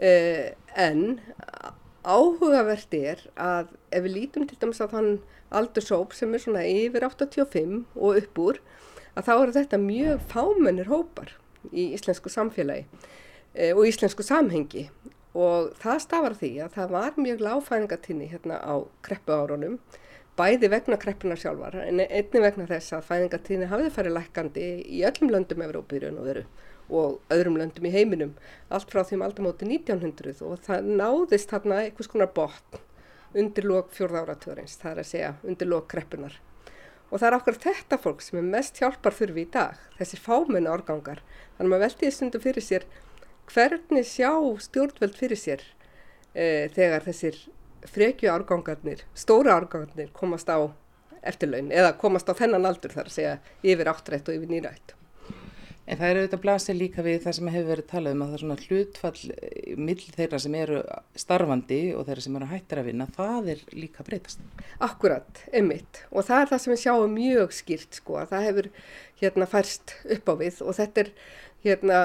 Uh, 0.00 0.56
en 0.80 1.20
Áhugavert 2.00 2.94
er 2.96 3.20
að 3.36 3.74
ef 3.92 4.04
við 4.06 4.14
lítum 4.14 4.46
til 4.48 4.56
dæmis 4.60 4.80
á 4.80 4.88
þann 4.88 5.18
aldursóp 5.52 6.14
sem 6.16 6.32
er 6.32 6.40
svona 6.40 6.62
yfir 6.64 7.04
85 7.04 7.82
og 7.96 8.20
upp 8.22 8.40
úr 8.40 8.60
að 9.18 9.26
þá 9.26 9.32
eru 9.34 9.56
þetta 9.56 9.80
mjög 9.82 10.22
fámennir 10.30 10.88
hópar 10.88 11.34
í 11.72 11.90
íslensku 11.96 12.32
samfélagi 12.32 12.86
e, 13.52 13.72
og 13.74 13.84
íslensku 13.84 14.24
samhengi. 14.24 14.86
Og 15.36 15.74
það 15.78 16.00
stafar 16.06 16.38
því 16.40 16.52
að 16.64 16.78
það 16.78 16.94
var 16.96 17.18
mjög 17.20 17.44
láfæðingatinni 17.46 18.30
hérna 18.32 18.56
á 18.64 18.74
kreppu 19.04 19.36
árunum 19.36 19.76
bæði 20.40 20.70
vegna 20.72 20.96
kreppunar 20.98 21.38
sjálfar 21.38 21.76
en 21.84 22.00
einni 22.06 22.42
vegna 22.42 22.66
þess 22.70 22.96
að 22.96 23.06
fæðingatinni 23.10 23.68
hafið 23.70 23.92
farið 23.94 24.16
lækandi 24.16 24.66
í 24.88 25.04
öllum 25.06 25.34
löndum 25.34 25.64
Evrópirun 25.66 26.18
og 26.22 26.30
veru 26.30 26.46
og 26.90 27.18
öðrum 27.32 27.58
löndum 27.60 27.86
í 27.88 27.94
heiminum 27.94 28.36
allt 28.68 28.90
frá 28.92 29.02
því 29.04 29.18
um 29.18 29.26
aldamóti 29.26 29.68
1900 29.68 30.44
og 30.46 30.62
það 30.66 30.92
náðist 31.00 31.52
þarna 31.52 31.82
einhvers 31.86 32.10
konar 32.10 32.32
botn 32.34 32.86
undir 33.34 33.66
lók 33.66 33.92
fjórða 33.94 34.24
áratörins, 34.24 34.76
það 34.80 34.92
er 34.92 35.02
að 35.02 35.10
segja 35.10 35.34
undir 35.46 35.70
lók 35.70 35.86
kreppunar. 35.90 36.34
Og 37.10 37.18
það 37.18 37.28
er 37.28 37.36
okkur 37.36 37.58
þetta 37.64 37.98
fólk 37.98 38.22
sem 38.22 38.38
er 38.40 38.48
mest 38.56 38.78
hjálpar 38.78 39.14
þurfi 39.14 39.44
í 39.44 39.50
dag, 39.54 39.78
þessir 39.98 40.22
fámennu 40.24 40.70
árgangar. 40.70 41.22
Þannig 41.56 41.66
að 41.66 41.72
maður 41.72 41.84
veltiði 41.86 42.12
stundum 42.16 42.44
fyrir 42.44 42.66
sér 42.66 42.86
hvernig 43.50 44.06
sjá 44.06 44.30
stjórnveld 44.66 45.16
fyrir 45.18 45.38
sér 45.38 45.64
e, 46.34 46.70
þegar 46.74 47.06
þessir 47.06 47.40
frekju 47.90 48.30
árgangarnir, 48.30 49.02
stóra 49.14 49.56
árgangarnir 49.58 50.12
komast 50.14 50.50
á 50.50 50.70
eftirlaun 51.26 51.72
eða 51.74 51.96
komast 52.00 52.30
á 52.30 52.34
þennan 52.36 52.68
aldur 52.68 52.94
þar 52.94 53.10
að 53.10 53.16
segja 53.16 53.36
yfir 53.62 53.90
áttrætt 53.90 54.30
og 54.30 54.38
yfir 54.38 54.54
nýrætt. 54.54 54.99
En 55.90 55.98
það 55.98 56.10
eru 56.12 56.20
auðvitað 56.22 56.42
blasið 56.44 56.76
líka 56.78 57.02
við 57.02 57.16
það 57.24 57.34
sem 57.36 57.48
hefur 57.50 57.70
verið 57.72 57.86
talað 57.90 58.12
um 58.14 58.20
að 58.22 58.28
það 58.28 58.36
er 58.36 58.42
svona 58.44 58.64
hlutfall 58.64 59.32
eh, 59.34 59.72
mill 59.88 60.04
þeirra 60.04 60.38
sem 60.44 60.56
eru 60.60 60.82
starfandi 61.18 61.80
og 61.98 62.04
þeirra 62.06 62.24
sem 62.26 62.36
eru 62.38 62.50
hættir 62.52 62.80
að 62.80 62.90
vinna, 62.92 63.06
það 63.16 63.50
er 63.56 63.64
líka 63.74 64.06
breytast. 64.06 64.44
Akkurat, 64.86 65.42
emitt 65.50 66.04
og 66.12 66.28
það 66.28 66.44
er 66.44 66.52
það 66.52 66.62
sem 66.62 66.74
við 66.74 66.82
sjáum 66.84 67.16
mjög 67.18 67.56
skýrt 67.58 67.98
sko 67.98 68.20
að 68.20 68.34
það 68.36 68.46
hefur 68.46 68.70
hérna 69.20 69.50
færst 69.50 69.96
upp 70.14 70.30
á 70.30 70.34
við 70.44 70.62
og 70.62 70.78
þetta 70.78 71.04
er 71.04 71.12
hérna, 71.64 71.98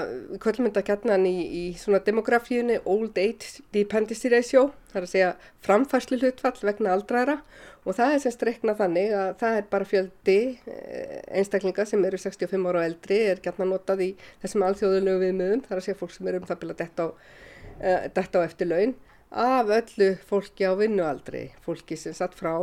gætnan 0.86 1.26
í, 1.30 1.36
í 1.46 1.64
svona 1.80 2.02
demografíunni 2.04 2.82
Old 2.84 3.18
Age 3.22 3.64
Dependency 3.76 4.32
Ratio, 4.34 4.68
það 4.92 5.00
er 5.00 5.08
að 5.08 5.14
segja 5.14 5.32
framfærslu 5.66 6.20
hlutfall 6.20 6.68
vegna 6.68 6.92
aldræra 6.96 7.38
og 7.86 7.96
það 7.96 8.16
er 8.16 8.22
semst 8.24 8.46
reiknað 8.48 8.80
þannig 8.82 9.16
að 9.16 9.32
það 9.42 9.58
er 9.60 9.68
bara 9.72 9.90
fjöldi 9.90 10.38
eh, 10.74 11.18
einstaklinga 11.40 11.88
sem 11.88 12.06
eru 12.10 12.20
65 12.20 12.70
ára 12.70 12.82
og 12.82 12.90
eldri 12.90 13.20
er 13.30 13.42
gætnan 13.44 13.72
notað 13.72 14.06
í 14.08 14.12
þessum 14.44 14.68
alþjóðulegu 14.68 15.24
viðmöðum, 15.24 15.66
það 15.66 15.76
er 15.76 15.82
að 15.82 15.88
segja 15.88 16.00
fólk 16.02 16.16
sem 16.18 16.32
eru 16.32 16.42
um 16.42 16.48
það 16.52 16.62
bila 16.64 16.80
detta 16.84 17.08
á, 17.08 17.10
uh, 17.12 18.40
á 18.40 18.40
eftir 18.44 18.72
laun 18.72 18.96
af 19.36 19.72
öllu 19.80 20.14
fólki 20.28 20.68
á 20.68 20.74
vinnualdri, 20.80 21.50
fólki 21.66 21.98
sem 22.00 22.16
satt 22.16 22.36
frá 22.38 22.56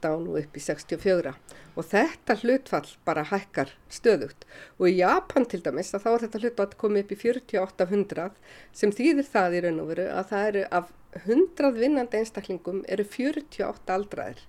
15 0.00 0.28
og 0.28 0.38
upp 0.40 0.56
í 0.56 0.62
64 0.64 1.32
og 1.76 1.86
þetta 1.86 2.36
hlutfall 2.42 2.88
bara 3.06 3.24
hækkar 3.30 3.72
stöðugt. 3.92 4.46
Og 4.78 4.88
í 4.90 4.98
Japan 5.00 5.46
til 5.46 5.62
dæmis 5.62 5.92
að 5.94 6.04
þá 6.04 6.10
er 6.12 6.24
þetta 6.24 6.40
hlutfall 6.42 6.78
komið 6.80 7.04
upp 7.04 7.12
í 7.12 7.18
4800 7.20 8.30
sem 8.72 8.92
þýðir 8.92 9.28
það 9.30 9.56
í 9.56 9.62
raun 9.64 9.82
og 9.82 9.90
veru 9.92 10.08
að 10.12 10.30
það 10.32 10.48
eru 10.50 10.64
af 10.70 10.92
100 11.24 11.72
vinnandi 11.76 12.20
einstaklingum 12.20 12.84
eru 12.88 13.04
48 13.04 13.94
aldraðir. 13.94 14.42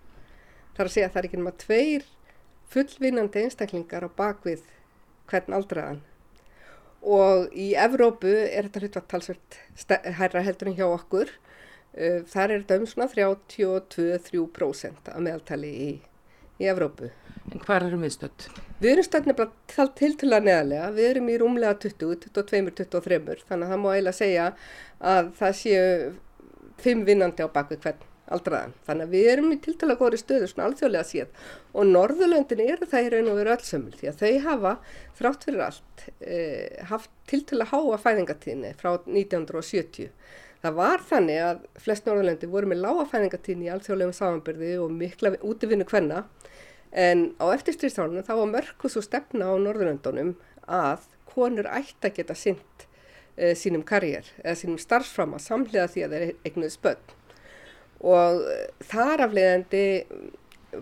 Þar 0.75 0.87
að 0.87 0.93
segja 0.95 1.09
að 1.09 1.13
það 1.13 1.21
er 1.21 1.29
ekki 1.29 1.41
náma 1.41 1.55
tveir 1.65 2.07
fullvinnandi 2.71 3.43
einstaklingar 3.45 4.07
á 4.07 4.09
bakvið 4.15 4.63
hvern 5.31 5.57
aldraðan. 5.57 6.01
Og 7.01 7.49
í 7.57 7.71
Evrópu 7.79 8.29
er 8.29 8.67
þetta 8.67 8.83
hlutfall 8.85 9.07
talsvert 9.09 9.57
hærra 10.19 10.43
heldur 10.45 10.69
en 10.69 10.77
hjá 10.77 10.85
okkur 10.87 11.31
þar 11.91 12.53
er 12.53 12.61
þetta 12.61 12.79
um 12.79 12.87
svona 12.87 13.09
32-3% 13.11 15.11
að 15.11 15.25
meðaltali 15.27 15.71
í, 15.71 15.89
í 16.61 16.69
Evrópu. 16.71 17.09
En 17.51 17.63
hvað 17.63 17.87
erum 17.89 18.05
við 18.05 18.13
stödd? 18.15 18.45
Við 18.81 18.93
erum 18.93 19.05
stödd 19.05 19.27
nefnilega 19.27 19.87
til 19.97 20.13
til 20.19 20.31
að 20.31 20.47
neðalega. 20.47 20.91
Við 20.95 21.09
erum 21.09 21.31
í 21.31 21.39
rúmlega 21.41 21.79
20, 21.83 22.29
22-23 22.37 23.43
þannig 23.49 23.65
að 23.65 23.73
það 23.73 23.81
má 23.81 23.89
eiginlega 23.91 24.19
segja 24.19 24.45
að 25.11 25.33
það 25.41 25.57
séu 25.59 25.89
fimm 26.81 27.03
vinnandi 27.05 27.45
á 27.45 27.47
bakvið 27.51 27.83
hvern 27.85 28.07
aldraðan. 28.31 28.75
Þannig 28.87 29.07
að 29.07 29.15
við 29.15 29.29
erum 29.33 29.51
í 29.51 29.57
tiltala 29.65 29.97
góðri 29.99 30.19
stöðu 30.21 30.49
svona 30.49 30.67
alþjóðlega 30.69 31.09
síðan 31.09 31.33
og 31.75 31.89
Norðurlöndin 31.89 32.63
eru 32.63 32.87
það 32.89 33.07
í 33.07 33.09
raun 33.13 33.31
og 33.31 33.39
veru 33.41 33.53
allsömmul 33.55 33.97
því 33.97 34.11
að 34.11 34.21
þau 34.21 34.45
hafa 34.45 34.73
þrátt 35.19 35.47
fyrir 35.47 35.65
allt 35.65 36.05
eh, 36.19 36.85
haft 36.91 37.11
tiltala 37.31 37.67
háa 37.71 37.99
fæðingatíðni 38.05 38.71
frá 38.79 38.93
1970 39.01 40.11
Það 40.61 40.75
var 40.77 41.03
þannig 41.09 41.39
að 41.41 41.61
flest 41.81 42.05
Norðurlendi 42.05 42.49
voru 42.51 42.69
með 42.69 42.83
lágafæðingatíðni 42.83 43.65
í 43.65 43.71
allþjóðlegum 43.73 44.13
samanbyrði 44.13 44.73
og 44.83 44.91
mikla 44.93 45.33
útivinnu 45.41 45.87
hvenna 45.89 46.25
en 46.91 47.31
á 47.41 47.45
eftirstyrstánunum 47.55 48.25
þá 48.27 48.33
var 48.35 48.51
mörkus 48.51 48.97
og 48.99 49.05
stefna 49.07 49.47
á 49.49 49.55
Norðurlendunum 49.57 50.35
að 50.67 51.07
konur 51.31 51.69
ætti 51.71 52.11
að 52.11 52.17
geta 52.19 52.35
synd 52.37 52.85
e, 52.85 53.51
eh, 53.51 53.55
sínum 53.57 53.85
karjér 53.87 54.27
eða 54.43 54.59
sínum 54.59 54.81
starfsframa 54.81 55.39
samlega 55.41 55.87
því 55.89 56.05
að 56.05 56.15
þeir 56.15 56.27
eignuði 56.45 56.73
spöld 56.75 57.15
og 58.01 58.43
e, 58.51 58.59
þar 58.91 59.25
afleiðandi 59.27 59.85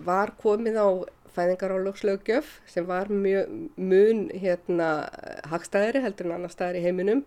var 0.04 0.34
komið 0.42 0.76
á 0.76 0.88
fæðingarálökslaugjöf 1.30 2.58
sem 2.68 2.86
var 2.88 3.08
mjög 3.08 3.50
mun 3.78 4.26
hérna 4.34 4.90
hagstæðari 5.50 6.02
heldur 6.04 6.28
en 6.28 6.36
annar 6.36 6.52
staðar 6.52 6.80
í 6.80 6.84
heiminum 6.84 7.22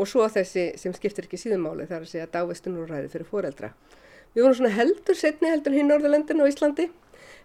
og 0.00 0.08
svo 0.08 0.24
þessi 0.32 0.70
sem 0.80 0.94
skiptir 0.96 1.28
ekki 1.28 1.40
síðumáli 1.40 1.86
þar 1.90 2.06
að 2.06 2.12
segja 2.14 2.30
dagvistunur 2.32 2.86
og 2.86 2.94
ræði 2.94 3.10
fyrir 3.12 3.28
foreldra. 3.28 3.72
Við 4.34 4.44
vorum 4.44 4.58
svona 4.60 4.74
heldur 4.76 5.18
setni 5.18 5.50
heldur 5.50 5.74
hinn 5.74 5.90
Norðurlendin 5.90 6.40
og 6.40 6.50
Íslandi 6.50 6.86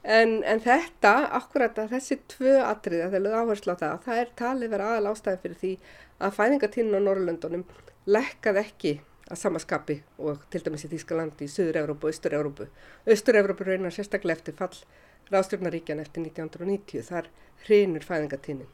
en, 0.04 0.38
en 0.46 0.62
þetta, 0.63 1.13
akkurat 1.39 1.80
að 1.82 1.96
þessi 1.96 2.20
tvö 2.32 2.60
atriða, 2.62 3.10
þegar 3.10 3.26
við 3.26 3.38
áherslu 3.39 3.74
á 3.74 3.82
það, 3.82 3.98
það 4.06 4.22
er 4.22 4.32
talið 4.41 4.76
verið 4.76 4.91
aðal 4.91 5.12
ástæðan 5.12 5.41
fyrir 5.44 5.60
því 5.63 5.74
að 6.22 6.38
fæðingatíðin 6.38 6.96
á 6.96 7.06
Norðurlendunum 7.08 7.65
lekkað 8.15 8.62
ekki 8.62 8.94
að 9.26 9.41
samaskapi 9.41 9.98
og 10.22 10.46
til 10.54 10.62
dæmis 10.68 10.86
í 10.86 10.91
Þýskalandi, 10.91 11.48
í 11.48 11.54
Suður-Európu 11.56 12.06
og 12.06 12.13
Östur-Európu. 12.13 12.70
Östur-Európu 13.10 13.65
raunar 13.65 13.96
sérstaklega 13.96 14.38
eftir 14.38 14.58
fall 14.60 14.78
ráðstjórnaríkjan 15.34 16.04
eftir 16.04 16.22
1990, 16.28 17.10
þar 17.10 17.32
hrinur 17.65 18.06
fæðingatíðin. 18.06 18.70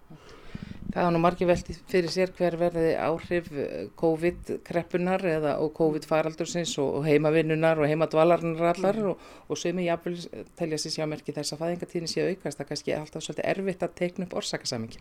Það 0.91 1.05
var 1.05 1.13
nú 1.15 1.19
margir 1.23 1.47
veldi 1.47 1.73
fyrir 1.87 2.11
sér 2.11 2.31
hver 2.35 2.57
verði 2.59 2.89
áhrif 2.99 3.45
eh, 3.55 3.85
COVID-kreppunar 3.99 5.23
eða 5.37 5.53
COVID-faraldursins 5.77 6.73
og 6.83 7.05
heimavinnunar 7.05 7.79
og 7.79 7.87
heimadvalarnar 7.87 8.73
allar 8.73 8.99
mm. 8.99 9.11
og, 9.13 9.29
og 9.47 9.59
sömu 9.61 9.85
jáfnvel 9.85 10.17
telja 10.59 10.79
sér 10.81 10.95
sjá 10.97 11.05
merki 11.07 11.35
þess 11.35 11.55
að 11.55 11.61
fæðingatíðin 11.63 12.11
sé 12.11 12.25
aukast. 12.27 12.57
Það 12.57 12.65
er 12.65 12.69
kannski 12.73 12.95
alltaf 12.97 13.23
svolítið 13.23 13.47
erfitt 13.53 13.85
að 13.87 13.93
teikna 14.01 14.27
upp 14.27 14.35
orsakasamhengi. 14.41 14.99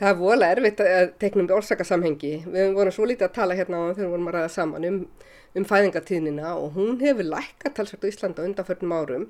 Það 0.00 0.08
er 0.08 0.18
vola 0.18 0.48
erfitt 0.56 0.82
að 0.82 1.12
teikna 1.22 1.44
upp 1.44 1.54
orsakasamhengi. 1.60 2.32
Við 2.56 2.74
vorum 2.80 2.96
svo 2.96 3.06
lítið 3.06 3.28
að 3.28 3.36
tala 3.36 3.58
hérna 3.60 3.78
á 3.78 3.84
þegar 3.92 4.02
við 4.02 4.14
vorum 4.16 4.32
að 4.32 4.36
ræða 4.38 4.50
saman 4.56 4.88
um, 4.88 4.98
um 5.60 5.68
fæðingatíðnina 5.70 6.56
og 6.56 6.74
hún 6.80 6.98
hefur 7.04 7.30
lækkat 7.30 7.78
talsvægt 7.78 8.08
á 8.08 8.10
Íslanda 8.10 8.48
undanförnum 8.48 8.96
árum. 8.98 9.28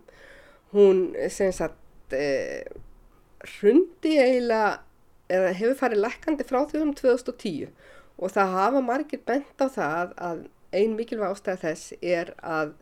Hún 0.72 1.04
sem 1.28 1.52
sagt 1.52 2.16
eh, 2.16 2.64
eða 5.32 5.52
hefur 5.58 5.78
farið 5.80 6.04
lekkandi 6.04 6.46
frá 6.48 6.60
því 6.70 6.82
um 6.86 6.92
2010 6.98 7.70
og 8.22 8.34
það 8.34 8.56
hafa 8.56 8.82
margir 8.84 9.22
bent 9.26 9.64
á 9.64 9.66
það 9.72 10.12
að 10.30 10.44
ein 10.76 10.94
mikilvæg 10.96 11.34
ástæð 11.34 11.64
þess 11.64 11.96
er 12.00 12.34
að 12.40 12.76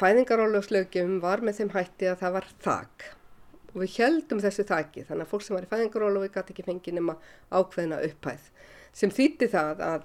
fæðingarólöfslaugum 0.00 1.20
var 1.22 1.44
með 1.44 1.60
þeim 1.60 1.70
hætti 1.76 2.10
að 2.10 2.18
það 2.22 2.34
var 2.36 2.48
þak. 2.64 3.06
Og 3.72 3.78
við 3.82 3.94
heldum 4.00 4.42
þessu 4.44 4.64
þaki 4.68 5.06
þannig 5.08 5.24
að 5.24 5.30
fólk 5.32 5.46
sem 5.46 5.56
var 5.56 5.64
í 5.64 5.70
fæðingarólöfi 5.70 6.32
gæti 6.34 6.54
ekki 6.54 6.66
fengið 6.66 6.98
nema 6.98 7.16
ákveðina 7.52 8.02
upphæð 8.08 8.50
sem 8.96 9.12
þýtti 9.12 9.48
það 9.52 9.82
að 9.84 10.04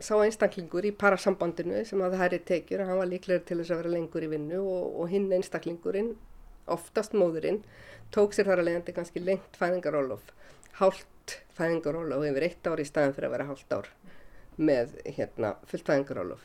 sá 0.00 0.14
einstaklingur 0.16 0.86
í 0.88 0.94
parasambandinu 0.96 1.82
sem 1.86 2.00
að 2.00 2.14
það 2.14 2.22
hæri 2.24 2.40
tekjur 2.48 2.82
að 2.82 2.90
hann 2.90 3.00
var 3.02 3.10
líklega 3.10 3.44
til 3.46 3.58
þess 3.60 3.74
að 3.74 3.80
vera 3.82 3.94
lengur 3.96 4.24
í 4.24 4.30
vinnu 4.30 4.60
og, 4.62 4.84
og 5.02 5.10
hinn 5.12 5.26
einstaklingurinn, 5.36 6.14
oftast 6.72 7.16
móðurinn, 7.16 7.62
tók 8.14 8.34
sér 8.34 8.50
þar 8.50 8.62
að 8.62 8.70
leiðandi 8.70 8.94
kannski 8.96 9.22
lengt 9.22 9.58
fæðingarólof 9.60 10.32
hálft 10.80 11.38
fæðingarólof 11.58 12.26
yfir 12.30 12.46
eitt 12.46 12.68
ár 12.68 12.80
í 12.80 12.86
staðin 12.88 13.14
fyrir 13.16 13.28
að 13.28 13.34
vera 13.36 13.48
hálft 13.50 13.74
ár 13.74 13.88
með 14.60 14.94
hérna, 15.06 15.54
fullt 15.70 15.88
fæðingarólof. 15.88 16.44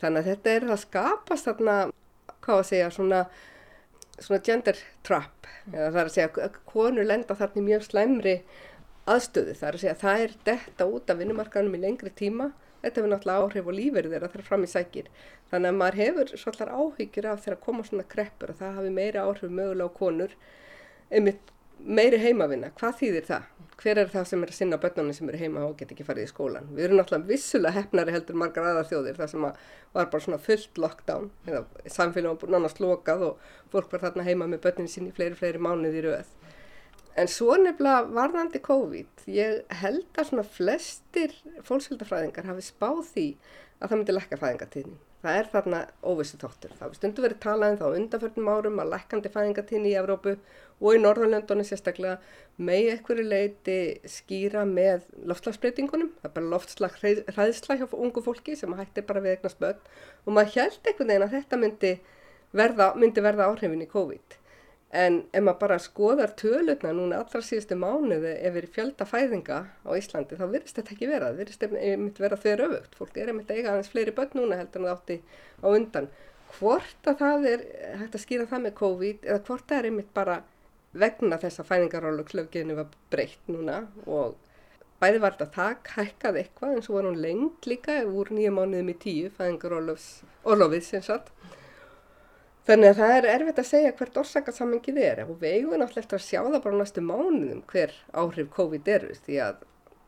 Þannig 0.00 0.22
að 0.22 0.30
þetta 0.30 0.54
er 0.54 0.66
að 0.68 0.82
skapast 0.82 1.48
þarna, 1.48 1.76
hvað 2.44 2.60
að 2.60 2.68
segja, 2.68 2.90
svona, 2.94 3.20
svona 4.18 4.42
gender 4.46 4.82
trap. 5.06 5.48
Eða 5.72 5.88
það 5.88 6.00
er 6.02 6.10
að 6.10 6.14
segja 6.14 6.46
að 6.46 6.60
konur 6.68 7.08
lenda 7.08 7.38
þarna 7.38 7.62
í 7.62 7.66
mjög 7.70 7.86
slæmri 7.88 8.36
aðstöðu. 9.14 9.56
Það 9.56 9.68
er 9.68 9.78
að 9.78 9.84
segja 9.84 9.96
að 9.96 10.04
það 10.04 10.24
er 10.26 10.36
detta 10.50 10.88
út 10.92 11.10
af 11.10 11.20
vinnumarkanum 11.22 11.78
í 11.78 11.82
lengri 11.82 12.12
tíma. 12.20 12.50
Þetta 12.82 13.00
hefur 13.00 13.12
náttúrulega 13.12 13.46
áhrif 13.46 13.70
og 13.70 13.76
lífeyri 13.76 14.12
þeirra 14.12 14.30
þar 14.32 14.46
fram 14.46 14.64
í 14.66 14.70
sækir. 14.70 15.10
Þannig 15.50 15.72
að 15.72 15.80
maður 15.80 16.00
hefur 16.02 16.32
svolítið 16.36 16.72
áhyggjur 16.76 17.28
af 17.32 17.42
þeirra 17.44 17.58
að 17.58 17.66
koma 17.66 17.86
svona 17.86 18.08
kreppur 18.14 18.52
og 18.52 18.60
það 18.60 18.80
hafi 18.80 18.94
meira 19.00 19.26
áhrif 19.26 19.52
mögulega 19.52 19.90
á 19.90 19.98
konur 20.00 20.36
einmitt 21.10 21.52
meiri 21.76 22.18
heimavinna, 22.20 22.70
hvað 22.76 22.98
þýðir 23.00 23.26
það? 23.28 23.48
Hver 23.76 23.98
er 24.00 24.08
það 24.08 24.28
sem 24.30 24.42
er 24.42 24.50
að 24.50 24.56
sinna 24.56 24.78
börnunum 24.80 25.14
sem 25.16 25.28
eru 25.28 25.40
heima 25.42 25.64
og 25.66 25.74
get 25.76 25.90
ekki 25.92 26.06
farið 26.06 26.24
í 26.24 26.30
skólan? 26.30 26.70
Við 26.72 26.86
erum 26.86 27.00
náttúrulega 27.00 27.28
vissulega 27.28 27.76
hefnari 27.76 28.14
heldur 28.14 28.38
margar 28.40 28.68
aðar 28.70 28.88
þjóðir 28.88 29.18
þar 29.20 29.30
sem 29.32 29.44
var 29.44 30.08
bara 30.14 30.22
svona 30.24 30.40
fullt 30.40 30.80
lockdown 30.80 31.28
eða 31.44 31.64
samfélagum 31.92 32.40
var 32.40 32.54
nánast 32.54 32.80
lokað 32.80 33.26
og 33.28 33.50
fólk 33.74 33.92
var 33.92 34.06
þarna 34.06 34.24
heima 34.26 34.48
með 34.48 34.62
börnunum 34.64 34.92
sín 34.94 35.10
í 35.10 35.12
fleiri, 35.16 35.36
fleiri 35.36 35.60
mánuði 35.60 36.00
í 36.00 36.06
rauð. 36.06 36.32
En 37.16 37.30
svo 37.32 37.54
nefnilega 37.56 38.04
varðandi 38.12 38.60
COVID, 38.60 39.22
ég 39.32 39.76
held 39.80 40.18
að 40.20 40.26
svona 40.28 40.42
flestir 40.44 41.32
fólksvöldafræðingar 41.64 42.50
hafi 42.50 42.64
spáð 42.66 42.98
því 43.14 43.24
að 43.80 43.86
það 43.88 43.96
myndi 43.96 44.16
lekka 44.16 44.38
fæðingatíðnin. 44.42 44.98
Það 45.24 45.38
er 45.40 45.48
þarna 45.54 45.78
óvissu 46.04 46.36
tóttur. 46.38 46.74
Það 46.76 46.84
hefur 46.84 46.98
stundu 47.00 47.24
verið 47.24 47.40
talað 47.42 47.72
um 47.72 47.78
þá 47.80 47.86
undanförnum 48.00 48.50
árum 48.52 48.82
að 48.82 48.92
lekkandi 48.92 49.32
fæðingatíðni 49.32 49.90
í 49.90 49.96
Evrópu 50.02 50.36
og 50.36 50.92
í 50.92 51.00
Norðurlöndunum 51.00 51.66
sérstaklega 51.66 52.20
með 52.68 52.92
einhverju 52.92 53.26
leiti 53.32 53.78
skýra 54.12 54.66
með 54.68 55.08
loftslagsbreytingunum. 55.32 56.12
Það 56.20 56.30
er 56.30 56.36
bara 56.36 56.52
loftslag 56.52 57.00
hræðsla 57.32 57.80
hjá 57.80 57.86
ungu 57.96 58.22
fólki 58.28 58.60
sem 58.60 58.76
hættir 58.76 59.08
bara 59.08 59.24
við 59.24 59.38
eignast 59.38 59.62
börn 59.62 59.80
og 60.26 60.36
maður 60.36 60.60
held 60.60 60.80
einhvern 60.84 61.14
veginn 61.14 61.26
að 61.30 61.38
þetta 61.40 61.60
myndi 61.64 61.94
verða, 62.52 62.92
myndi 63.00 63.24
verða 63.24 63.48
áhrifin 63.48 63.88
í 63.88 63.88
COVID. 63.90 64.42
En 64.94 65.16
ef 65.34 65.42
maður 65.42 65.58
bara 65.60 65.78
skoðar 65.82 66.32
tölutna 66.38 66.92
núna 66.94 67.18
allra 67.18 67.40
síðustu 67.42 67.74
mánuði 67.74 68.36
ef 68.38 68.54
við 68.54 68.68
fjölda 68.76 69.06
fæðinga 69.08 69.58
á 69.82 69.90
Íslandi 69.98 70.38
þá 70.38 70.46
virðist 70.52 70.78
þetta 70.78 70.94
ekki 70.94 71.08
vera. 71.10 71.30
Það 71.32 71.40
virðist 71.42 71.66
einmitt 71.66 72.20
vera 72.22 72.38
þau 72.38 72.52
rauðvögt. 72.60 72.94
Fólk 73.00 73.18
er 73.18 73.32
einmitt 73.32 73.50
eiga 73.50 73.72
aðeins 73.72 73.90
fleiri 73.90 74.14
börn 74.14 74.38
núna 74.38 74.60
heldur 74.60 74.84
en 74.84 74.86
það 74.86 74.94
átti 74.94 75.18
á 75.58 75.66
undan. 75.72 76.08
Hvort 76.56 77.10
að 77.10 77.18
það 77.24 77.48
er 77.50 77.64
hægt 78.00 78.14
að 78.14 78.22
skýra 78.22 78.46
það 78.52 78.64
með 78.68 78.76
COVID 78.78 79.26
eða 79.26 79.44
hvort 79.48 79.66
það 79.66 79.78
er 79.80 79.90
einmitt 79.90 80.12
bara 80.14 80.38
vegna 80.96 81.38
þess 81.40 81.60
að 81.60 81.70
fæðingarólugslöfgeðinu 81.72 82.76
var 82.78 82.92
breytt 83.12 83.50
núna 83.50 83.82
og 84.06 84.36
bæði 85.02 85.20
var 85.20 85.36
þetta 85.36 85.48
þakk 85.56 85.90
hækkað 85.96 86.38
eitthvað 86.40 86.76
en 86.76 86.84
svo 86.86 86.96
var 86.96 87.08
hún 87.10 87.20
lengt 87.20 87.68
líka 87.68 87.98
úr 88.06 88.30
nýja 88.32 88.52
mánuðum 88.54 88.92
í 88.94 88.96
tíu 89.02 89.32
fæðingarólufið 89.36 90.86
sem 90.86 91.04
sagt 91.04 91.32
Þannig 92.66 92.88
að 92.90 92.98
það 92.98 93.16
er 93.16 93.26
erfitt 93.30 93.58
að 93.62 93.68
segja 93.68 93.94
hvert 93.94 94.16
orsakasammingið 94.22 94.96
er 94.98 95.20
og 95.22 95.36
við 95.38 95.52
eigum 95.54 95.76
náttúrulega 95.78 96.02
eftir 96.02 96.18
að 96.18 96.24
sjá 96.24 96.38
það 96.42 96.62
bara 96.64 96.78
næstu 96.80 97.02
mánuðum 97.06 97.60
hver 97.70 97.92
áhrif 98.10 98.48
COVID 98.56 98.88
eru 98.90 99.10
því 99.26 99.36
að 99.44 99.60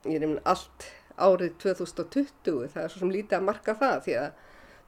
ég 0.09 0.17
einhvern 0.17 0.41
allt 0.53 0.87
árið 1.19 1.53
2020 1.63 2.73
það 2.73 2.81
er 2.83 2.93
svo 2.93 3.03
sem 3.03 3.13
lítið 3.15 3.37
að 3.39 3.47
marka 3.47 3.75
það 3.79 4.01
því 4.07 4.17
að 4.23 4.41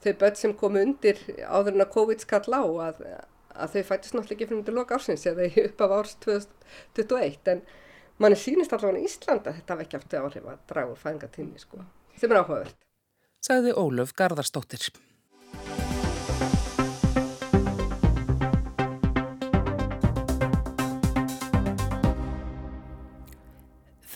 þau 0.02 0.14
börn 0.22 0.40
sem 0.40 0.54
komu 0.62 0.82
undir 0.82 1.20
áður 1.46 1.76
en 1.76 1.84
að 1.84 1.92
COVID 1.94 2.24
skall 2.24 2.42
á 2.50 2.62
að, 2.88 3.04
að 3.54 3.76
þau 3.76 3.84
fætist 3.90 4.16
náttúrulega 4.16 4.36
ekki 4.36 4.50
fyrir 4.50 4.78
loka 4.80 4.98
ársins 4.98 5.26
eða 5.30 5.46
upp 5.64 5.84
af 5.86 5.94
árs 5.98 6.16
2021 6.26 7.52
en 7.54 7.62
manni 8.18 8.38
sínist 8.40 8.74
allavega 8.74 9.04
í 9.04 9.06
Íslanda 9.06 9.54
þetta 9.60 9.78
vekja 9.84 10.02
aftur 10.02 10.26
áhrif 10.26 10.50
að 10.50 10.64
draga 10.72 10.94
úr 10.96 11.02
fængatími 11.04 11.62
sko 11.62 11.84
sem 12.18 12.34
er 12.34 12.42
áhugavert. 12.42 12.76
Sagði 13.40 13.72
Ólöf 13.78 14.12
Garðarstóttir. 14.18 14.90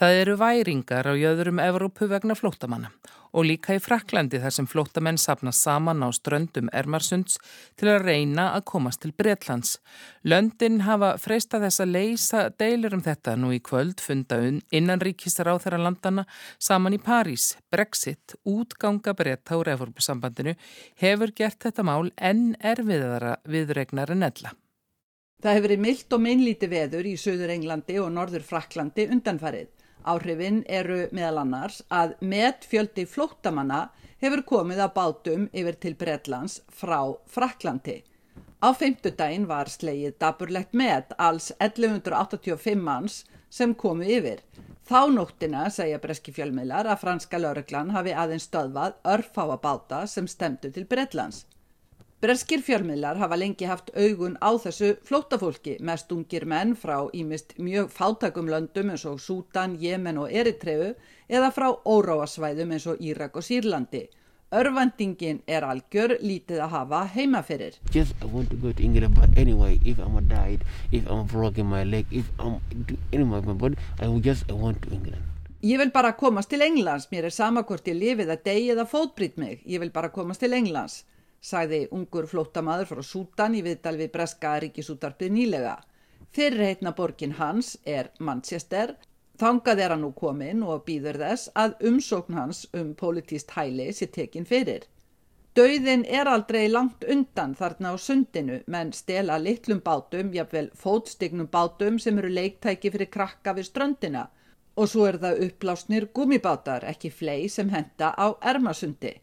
Það 0.04 0.18
eru 0.20 0.32
væringar 0.36 1.06
á 1.08 1.16
jöðurum 1.16 1.60
Evrópu 1.64 2.04
vegna 2.10 2.34
flótamanna 2.36 2.90
og 3.32 3.46
líka 3.48 3.72
í 3.72 3.80
Fraklandi 3.80 4.36
þar 4.42 4.52
sem 4.52 4.66
flótamenn 4.68 5.16
sapna 5.16 5.48
saman 5.56 6.04
á 6.04 6.12
ströndum 6.12 6.66
Ermarsunds 6.76 7.38
til 7.80 7.88
að 7.88 8.02
reyna 8.10 8.50
að 8.52 8.66
komast 8.68 9.00
til 9.00 9.14
Breitlands. 9.16 9.78
Löndin 10.28 10.82
hafa 10.84 11.14
freista 11.22 11.56
þess 11.62 11.80
að 11.80 11.94
leysa 11.94 12.42
deilur 12.60 12.98
um 12.98 13.04
þetta 13.06 13.32
nú 13.40 13.54
í 13.56 13.62
kvöld 13.64 14.02
funda 14.04 14.42
innan 14.44 15.00
ríkistar 15.00 15.48
á 15.48 15.56
þeirra 15.56 15.80
landana 15.86 16.26
saman 16.58 16.98
í 16.98 17.00
París. 17.00 17.54
Brexit, 17.72 18.36
útganga 18.44 19.14
breyta 19.16 19.56
úr 19.56 19.70
Evrópusambandinu, 19.72 20.52
hefur 21.00 21.32
gert 21.32 21.64
þetta 21.64 21.86
mál 21.86 22.10
enn 22.20 22.58
erfiðara 22.60 23.38
viðregnar 23.48 24.12
en 24.12 24.28
ella. 24.28 24.52
Það 25.40 25.56
hefur 25.56 25.66
verið 25.70 25.82
myllt 25.86 26.12
og 26.12 26.22
minnlíti 26.28 26.68
veður 26.68 27.08
í 27.08 27.16
Suður 27.16 27.54
Englandi 27.56 27.96
og 28.04 28.12
Norður 28.12 28.44
Fraklandi 28.44 29.08
undanfarið. 29.08 29.72
Áhrifin 30.04 30.62
eru 30.68 31.06
meðal 31.16 31.40
annars 31.42 31.80
að 31.88 32.16
með 32.20 32.66
fjöldi 32.68 33.04
flóttamanna 33.08 33.86
hefur 34.20 34.42
komið 34.48 34.82
á 34.84 34.88
bátum 34.92 35.46
yfir 35.52 35.78
til 35.80 35.94
Bredlands 36.00 36.58
frá 36.68 36.98
Fraklandi. 37.24 38.02
Á 38.64 38.68
feimtudaginn 38.72 39.48
var 39.48 39.68
slegið 39.72 40.18
daburlegt 40.20 40.76
með 40.76 41.16
alls 41.20 41.50
1185 41.58 42.84
manns 42.84 43.22
sem 43.48 43.74
komu 43.74 44.04
yfir. 44.08 44.44
Þá 44.84 45.00
nóttina 45.16 45.66
segja 45.72 46.00
breski 46.00 46.32
fjölmiðlar 46.36 46.88
að 46.92 47.00
franska 47.00 47.40
lauruglan 47.40 47.92
hafi 47.96 48.12
aðeins 48.12 48.48
stöðvað 48.50 48.98
örfáa 49.14 49.56
báta 49.60 50.04
sem 50.08 50.28
stemdu 50.28 50.68
til 50.72 50.84
Bredlands. 50.88 51.46
Breskir 52.24 52.62
fjölmiðlar 52.64 53.18
hafa 53.20 53.36
lengi 53.36 53.66
haft 53.68 53.90
augun 53.92 54.38
á 54.40 54.56
þessu 54.56 54.94
flótafólki, 55.04 55.74
mest 55.84 56.12
ungir 56.14 56.46
menn 56.48 56.70
frá 56.72 57.10
ímist 57.12 57.52
mjög 57.60 57.90
fátakum 57.92 58.48
löndum 58.48 58.94
eins 58.94 59.04
og 59.10 59.18
Sútan, 59.20 59.74
Jemen 59.76 60.16
og 60.22 60.32
Eritreu 60.32 60.94
eða 61.28 61.50
frá 61.52 61.68
óráasvæðum 61.84 62.72
eins 62.72 62.88
og 62.88 63.04
Írak 63.04 63.36
og 63.36 63.44
Sýrlandi. 63.44 64.06
Örvendingin 64.56 65.42
er 65.44 65.68
algjör 65.68 66.16
lítið 66.24 66.64
að 66.64 66.74
hafa 66.78 67.04
heima 67.12 67.44
fyrir. 67.44 67.76
Just 67.92 68.16
I 68.24 68.32
want 68.32 68.48
to 68.48 68.56
go 68.56 68.72
to 68.72 68.82
England 68.82 69.20
but 69.20 69.36
anyway 69.36 69.76
if 69.84 70.00
I'm 70.00 70.16
died, 70.24 70.64
if 70.92 71.04
I'm 71.04 71.28
broken 71.28 71.66
my 71.66 71.84
leg, 71.84 72.06
if 72.10 72.32
I'm 72.38 72.56
anyway 73.12 73.44
my 73.44 73.52
body, 73.52 73.76
I 74.00 74.08
will 74.08 74.24
just 74.24 74.48
I 74.48 74.54
want 74.54 74.80
to 74.88 74.94
England. 74.96 75.20
Ég 75.60 75.76
vil 75.76 75.92
bara 75.92 76.16
komast 76.16 76.48
til 76.48 76.64
Englands, 76.64 77.10
mér 77.12 77.28
er 77.28 77.32
sama 77.32 77.68
hvort 77.68 77.84
ég 77.84 78.00
lifið 78.00 78.32
að 78.32 78.46
degi 78.48 78.70
eða 78.72 78.88
fótbrýt 78.88 79.36
mig, 79.36 79.60
ég 79.68 79.84
vil 79.84 79.92
bara 79.92 80.08
komast 80.08 80.40
til 80.40 80.56
Englands, 80.56 81.04
sagði 81.44 81.80
ungur 81.96 82.28
flóttamaður 82.30 82.90
frá 82.90 83.02
Sútan 83.08 83.56
í 83.58 83.60
viðdal 83.66 83.98
við 84.00 84.12
Breska 84.14 84.54
ríkisútarpið 84.64 85.34
nýlega. 85.36 85.74
Fyrirheitna 86.34 86.94
borgin 86.98 87.36
hans 87.38 87.74
er 87.96 88.08
Manchester, 88.18 88.94
þangað 89.38 89.82
er 89.84 89.94
hann 89.94 90.04
nú 90.06 90.10
komin 90.16 90.64
og 90.64 90.86
býður 90.88 91.20
þess 91.20 91.52
að 91.64 91.76
umsókn 91.90 92.38
hans 92.40 92.64
um 92.80 92.94
politíst 92.98 93.52
hæli 93.58 93.90
sé 93.92 94.08
tekin 94.16 94.48
fyrir. 94.48 94.88
Dauðin 95.54 96.02
er 96.10 96.26
aldrei 96.26 96.64
langt 96.66 97.04
undan 97.14 97.52
þarna 97.54 97.92
á 97.94 97.96
sundinu 98.02 98.56
menn 98.66 98.88
stela 98.92 99.36
litlum 99.38 99.84
bátum, 99.84 100.32
jafnvel 100.34 100.70
fótstignum 100.74 101.46
bátum 101.52 102.00
sem 102.02 102.18
eru 102.18 102.32
leiktæki 102.38 102.90
fyrir 102.90 103.10
krakka 103.16 103.54
við 103.54 103.68
ströndina 103.68 104.24
og 104.74 104.90
svo 104.90 105.04
er 105.06 105.20
það 105.22 105.44
upplásnir 105.46 106.08
gumibátar, 106.16 106.82
ekki 106.90 107.12
flei 107.14 107.46
sem 107.48 107.70
henda 107.70 108.10
á 108.18 108.34
ermasundi. 108.42 109.14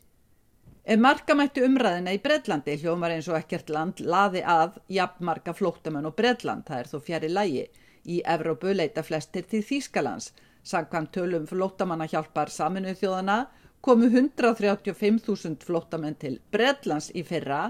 Ef 0.81 0.97
markamættu 0.97 1.61
umræðina 1.61 2.13
í 2.15 2.19
Bredlandi 2.23 2.73
hljómar 2.81 3.13
eins 3.13 3.27
og 3.29 3.35
ekkert 3.37 3.67
land 3.69 3.99
laði 4.01 4.41
að 4.41 4.79
jafnmarka 4.89 5.53
flóttamenn 5.53 6.07
og 6.09 6.15
Bredland, 6.17 6.65
það 6.65 6.79
er 6.79 6.89
þó 6.89 7.01
fjari 7.05 7.29
lægi. 7.29 7.65
Í 8.09 8.15
Evrópu 8.25 8.73
leita 8.73 9.03
flestir 9.05 9.45
til 9.45 9.61
Þýskalands. 9.61 10.31
Samkvæmt 10.65 11.11
tölum 11.13 11.45
flóttamanna 11.45 12.07
hjálpar 12.09 12.49
saminuð 12.49 12.97
þjóðana 12.97 13.37
komu 13.85 14.09
135.000 14.09 15.61
flóttamenn 15.67 16.17
til 16.17 16.39
Bredlands 16.51 17.11
í 17.13 17.21
fyrra 17.29 17.61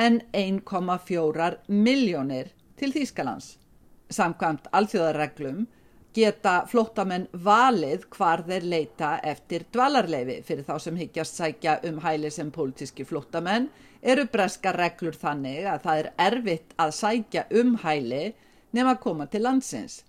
en 0.00 0.22
1,4 0.32 1.50
miljónir 1.68 2.48
til 2.80 2.96
Þýskalands. 2.96 3.58
Samkvæmt 4.08 4.72
alþjóðarreglum 4.72 5.66
geta 6.14 6.54
flóttamenn 6.70 7.26
valið 7.44 8.06
hvar 8.14 8.44
þeir 8.46 8.66
leita 8.70 9.10
eftir 9.26 9.66
dvalarleifi 9.74 10.40
fyrir 10.46 10.66
þá 10.68 10.74
sem 10.84 10.96
higgjast 11.00 11.40
sækja 11.40 11.78
um 11.88 11.98
hæli 12.04 12.30
sem 12.30 12.52
pólitíski 12.54 13.06
flóttamenn 13.08 13.68
eru 14.02 14.26
breska 14.30 14.72
reglur 14.76 15.16
þannig 15.18 15.66
að 15.66 15.86
það 15.86 16.02
er 16.02 16.10
erfitt 16.28 16.74
að 16.78 16.96
sækja 17.00 17.46
um 17.60 17.78
hæli 17.82 18.24
nema 18.76 18.94
að 18.94 19.00
koma 19.06 19.26
til 19.30 19.42
landsins. 19.46 20.02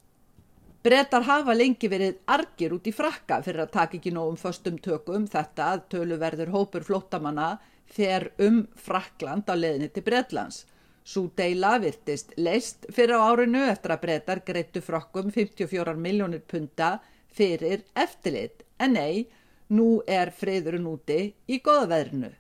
Bretar 0.86 1.26
hafa 1.26 1.56
lengi 1.58 1.90
verið 1.90 2.20
argir 2.30 2.76
út 2.76 2.86
í 2.86 2.94
frakka 2.94 3.40
fyrir 3.42 3.64
að 3.64 3.74
taka 3.74 3.98
ekki 3.98 4.12
nógum 4.14 4.38
föstum 4.38 4.78
tökum. 4.78 5.26
Þetta 5.26 5.72
að 5.74 5.86
töluverður 5.96 6.52
hópur 6.54 6.86
flóttamanna 6.86 7.56
fer 7.90 8.28
um 8.46 8.68
Frakland 8.78 9.50
á 9.50 9.58
leðinni 9.58 9.90
til 9.94 10.06
Bretlands 10.06 10.66
Sú 11.06 11.28
deila 11.38 11.76
virtist 11.78 12.32
leist 12.42 12.88
fyrir 12.90 13.20
á 13.22 13.30
árinu 13.30 13.60
eftir 13.70 13.94
að 13.94 14.02
breytar 14.06 14.40
greittu 14.48 14.82
frokkum 14.82 15.28
54 15.30 15.94
miljónir 16.02 16.42
punta 16.42 16.96
fyrir 17.30 17.84
eftirlit. 17.94 18.64
En 18.82 18.96
nei, 18.98 19.28
nú 19.70 20.02
er 20.08 20.32
friðurinn 20.34 20.88
úti 20.90 21.20
í 21.46 21.60
goðaveðrinu. 21.62 22.32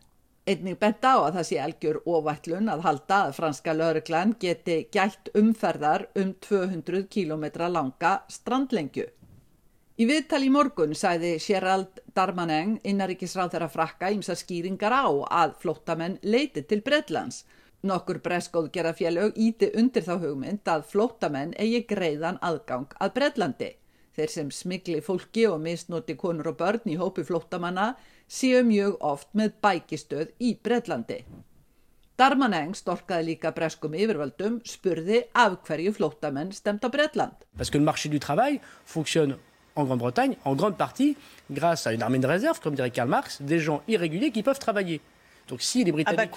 Einnig 0.49 0.79
bent 0.81 1.05
á 1.05 1.13
að 1.13 1.37
það 1.37 1.45
sé 1.49 1.59
algjör 1.61 1.99
óvætlun 2.05 2.71
að 2.73 2.81
halda 2.85 3.19
að 3.27 3.35
franska 3.37 3.73
lauruglan 3.73 4.33
geti 4.41 4.79
gætt 4.93 5.29
umferðar 5.37 6.07
um 6.21 6.33
200 6.47 7.05
km 7.09 7.45
langa 7.69 8.15
strandlengju. 8.29 9.05
Í 9.95 10.05
viðtal 10.09 10.41
í 10.43 10.49
morgun 10.51 10.97
sæði 10.97 11.35
Gerald 11.39 12.01
Darmanin 12.17 12.79
innaríkisráð 12.83 13.53
þeirra 13.53 13.69
frakka 13.71 14.09
ímsa 14.11 14.33
skýringar 14.37 14.93
á 14.93 15.05
að 15.45 15.55
flóttamenn 15.61 16.17
leiti 16.25 16.65
til 16.65 16.81
Breitlands 16.81 17.43
Nokkur 17.85 18.17
breskóð 18.25 18.71
gera 18.73 18.95
fjölög 18.97 19.35
íti 19.37 19.67
undir 19.77 20.01
þá 20.07 20.15
hugmynd 20.23 20.69
að 20.73 20.87
flóttamenn 20.89 21.51
eigi 21.61 21.83
greiðan 21.85 22.39
aðgang 22.41 22.95
að 22.97 23.11
Breitlandi. 23.17 23.67
Þeir 24.17 24.31
sem 24.31 24.49
smigli 24.49 25.01
fólki 25.05 25.43
og 25.45 25.59
misnoti 25.61 26.15
konur 26.17 26.49
og 26.49 26.57
börn 26.61 26.89
í 26.89 26.95
hópi 26.97 27.25
flóttamanna 27.27 27.91
séu 28.25 28.63
mjög 28.65 28.95
oft 29.05 29.29
með 29.37 29.59
bækistöð 29.61 30.31
í 30.41 30.55
Breitlandi. 30.65 31.19
Darmaneng 32.17 32.73
storkaði 32.79 33.33
líka 33.33 33.51
breskum 33.53 33.93
yfirvöldum 33.93 34.61
spurði 34.65 35.25
af 35.35 35.59
hverju 35.67 35.91
flóttamenn 35.97 36.53
stemt 36.55 36.81
á 36.81 36.89
Breitland. 36.89 37.35
Parce 37.57 37.69
que 37.69 37.77
le 37.77 37.85
marché 37.85 38.09
du 38.09 38.19
travail 38.19 38.61
fonctionne 38.85 39.37
en 39.75 39.85
Grande-Bretagne 39.85 40.37
en 40.45 40.55
grande 40.55 40.77
partie 40.77 41.17
grâce 41.51 41.85
à 41.85 41.93
une 41.93 42.01
armée 42.01 42.19
de 42.19 42.25
réserve, 42.25 42.61
comme 42.61 42.73
dirait 42.73 42.89
Karl 42.89 43.09
Marx, 43.09 43.41
des 43.41 43.59
gens 43.59 43.83
irréguliers 43.87 44.31
qui 44.31 44.41
peuvent 44.41 44.59
travailler. 44.59 45.01
Donc 45.49 45.61
si 45.61 45.83
les 45.83 45.91
Britanniques... 45.91 46.31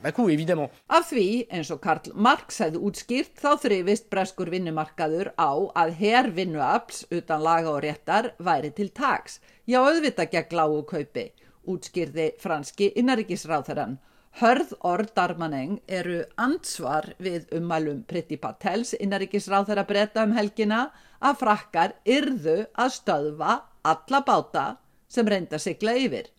Bakú, 0.00 0.30
evidemment. 0.32 0.72
Af 0.88 1.10
því, 1.10 1.24
eins 1.52 1.68
og 1.74 1.82
Karl 1.84 2.14
Marx 2.16 2.56
hefði 2.62 2.80
útskýrt, 2.88 3.34
þá 3.36 3.50
þrifist 3.60 4.06
breskur 4.08 4.48
vinnumarkaður 4.48 5.34
á 5.36 5.52
að 5.76 5.90
herr 5.98 6.30
vinnuafls 6.32 7.02
utan 7.12 7.42
laga 7.44 7.74
og 7.74 7.82
réttar 7.84 8.30
væri 8.40 8.70
til 8.72 8.88
tags. 8.96 9.42
Já, 9.68 9.82
auðvita 9.82 10.24
gegn 10.32 10.56
lágu 10.56 10.78
kaupi, 10.88 11.26
útskýrði 11.68 12.30
franski 12.40 12.88
innaríkisráþarann. 12.96 13.98
Hörð 14.40 14.72
orð 14.86 15.12
Darmaneng 15.18 15.76
eru 15.84 16.22
ansvar 16.40 17.10
við 17.20 17.50
ummælum 17.58 18.00
Pritti 18.08 18.38
Patels 18.40 18.94
innaríkisráþara 18.96 19.84
breyta 19.84 20.24
um 20.24 20.32
helgina 20.32 20.86
að 21.20 21.40
frakkar 21.42 21.96
yrðu 22.08 22.62
að 22.72 22.94
stöðva 22.96 23.58
alla 23.84 24.24
báta 24.24 24.64
sem 25.12 25.28
reynda 25.28 25.60
sigla 25.60 25.92
yfir. 25.98 26.30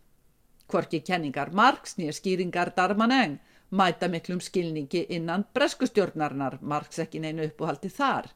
Hvorki 0.72 1.04
kenningar 1.06 1.52
Marx 1.54 1.98
nýja 2.00 2.16
skýringar 2.16 2.74
Darmaneng 2.74 3.38
mæta 3.72 4.08
miklum 4.12 4.42
skilningi 4.42 5.06
innan 5.10 5.46
breskustjórnarinnar, 5.54 6.60
margs 6.62 7.00
ekki 7.00 7.20
neinu 7.24 7.46
uppúhaldi 7.48 7.90
þar. 7.90 8.28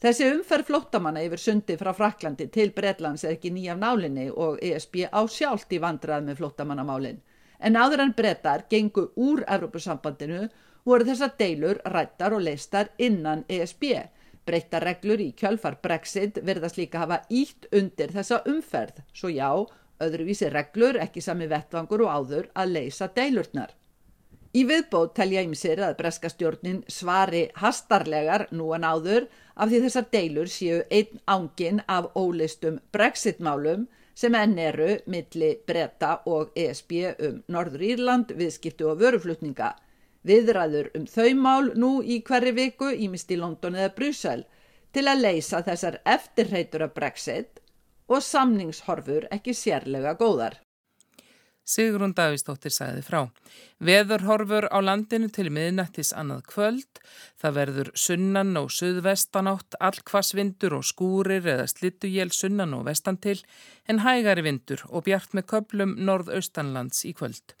Þessi 0.00 0.30
umferð 0.32 0.70
flóttamanna 0.70 1.20
yfir 1.26 1.40
sundi 1.42 1.74
frá 1.76 1.90
Fraklandi 1.92 2.46
til 2.48 2.70
Breitlands 2.76 3.24
er 3.24 3.34
ekki 3.34 3.50
nýjaf 3.52 3.80
nálinni 3.82 4.30
og 4.30 4.62
ESB 4.64 5.02
á 5.12 5.20
sjálft 5.28 5.74
í 5.76 5.80
vandrað 5.82 6.24
með 6.28 6.38
flóttamannamálinn. 6.40 7.18
En 7.60 7.76
áður 7.76 8.06
en 8.06 8.14
brettar 8.16 8.64
gengu 8.70 9.10
úr 9.20 9.42
Evrópusambandinu 9.44 10.46
voru 10.88 11.04
þessar 11.04 11.34
deilur 11.42 11.82
rættar 11.84 12.32
og 12.32 12.46
leistar 12.46 12.88
innan 12.96 13.44
ESB. 13.48 13.84
Breytta 14.46 14.80
reglur 14.80 15.20
í 15.20 15.34
kjölfar 15.36 15.76
Brexit 15.82 16.40
verðast 16.46 16.80
líka 16.80 17.02
hafa 17.02 17.20
ítt 17.28 17.68
undir 17.76 18.14
þessa 18.14 18.40
umferð, 18.48 19.02
svo 19.12 19.28
já, 19.28 19.50
öðruvísi 20.00 20.48
reglur 20.48 20.96
ekki 21.02 21.20
sami 21.20 21.50
vettvangur 21.50 22.06
og 22.06 22.14
áður 22.16 22.48
að 22.56 22.72
leisa 22.78 23.10
deilurnar. 23.12 23.76
Í 24.50 24.64
viðbót 24.66 25.12
telja 25.14 25.44
ymsir 25.46 25.78
að 25.86 25.92
breska 26.00 26.28
stjórnin 26.32 26.80
svari 26.90 27.44
hastarlegar 27.60 28.48
nú 28.50 28.72
en 28.74 28.82
áður 28.82 29.28
af 29.54 29.70
því 29.70 29.78
þessar 29.84 30.06
deilur 30.10 30.48
séu 30.50 30.80
einn 30.90 31.20
ángin 31.30 31.78
af 31.86 32.08
ólistum 32.18 32.80
brexitmálum 32.90 33.84
sem 34.18 34.34
enn 34.34 34.56
eru 34.58 34.88
milli 35.06 35.50
bretta 35.66 36.16
og 36.26 36.50
ESB 36.58 36.96
um 37.28 37.36
Norður 37.46 37.84
Írland, 37.92 38.34
viðskiptu 38.40 38.88
og 38.90 38.98
vöruflutninga. 39.04 39.70
Viðræður 40.26 40.90
um 40.98 41.06
þau 41.06 41.30
mál 41.38 41.70
nú 41.78 41.92
í 42.02 42.18
hverju 42.26 42.52
viku 42.58 42.90
ímist 42.90 43.30
í 43.30 43.38
London 43.38 43.78
eða 43.78 43.94
Bryssel 44.00 44.42
til 44.90 45.06
að 45.06 45.22
leysa 45.28 45.62
þessar 45.62 46.00
eftirreitur 46.16 46.88
af 46.88 46.96
brexit 46.98 47.62
og 48.10 48.18
samningshorfur 48.26 49.28
ekki 49.30 49.54
sérlega 49.54 50.16
góðar. 50.18 50.58
Sigrun 51.68 52.14
Davísdóttir 52.16 52.72
sagði 52.74 53.02
frá. 53.06 53.20
Veðurhorfur 53.84 54.66
á 54.74 54.78
landinu 54.82 55.28
til 55.32 55.50
miðnættis 55.54 56.10
annað 56.16 56.42
kvöld. 56.50 57.00
Það 57.40 57.56
verður 57.58 57.90
sunnan 57.94 58.56
og 58.60 58.70
suðvestanátt, 58.74 59.76
allkvassvindur 59.78 60.76
og 60.78 60.86
skúrir 60.88 61.46
eða 61.46 61.68
slittuél 61.70 62.32
sunnan 62.34 62.74
og 62.76 62.86
vestantil 62.88 63.38
en 63.86 64.02
hægari 64.04 64.44
vindur 64.46 64.82
og 64.88 65.06
bjart 65.06 65.36
með 65.36 65.46
köplum 65.54 65.94
norðaustanlands 66.08 67.04
í 67.08 67.14
kvöld. 67.16 67.54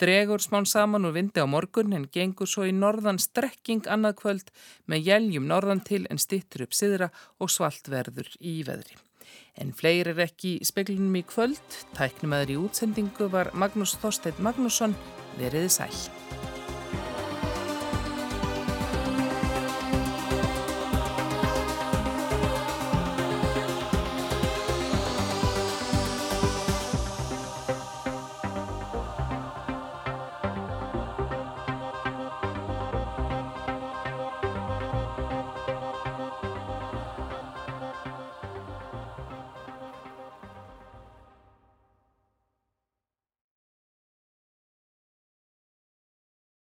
Dregur 0.00 0.42
smán 0.42 0.68
saman 0.68 1.08
og 1.08 1.16
vindi 1.16 1.40
á 1.40 1.48
morgun 1.48 1.96
en 1.96 2.10
gengur 2.12 2.50
svo 2.50 2.68
í 2.68 2.74
norðan 2.74 3.22
strekking 3.22 3.88
annað 3.88 4.18
kvöld 4.22 4.54
með 4.90 5.10
jæljum 5.10 5.48
norðan 5.48 5.84
til 5.86 6.04
en 6.10 6.20
stittur 6.20 6.66
upp 6.68 6.76
siðra 6.76 7.10
og 7.38 7.52
svalt 7.52 7.90
verður 7.92 8.30
í 8.40 8.60
veðri. 8.66 9.03
En 9.60 9.70
fleiri 9.76 10.10
er 10.14 10.24
ekki 10.26 10.56
í 10.58 10.66
speklinum 10.66 11.14
í 11.20 11.22
kvöld. 11.28 11.78
Tæknumæður 11.94 12.54
í 12.56 12.58
útsendingu 12.64 13.30
var 13.30 13.52
Magnús 13.54 13.94
Þorstein 14.02 14.42
Magnússon. 14.42 14.96
Veriði 15.38 15.70
sæl. 15.70 16.53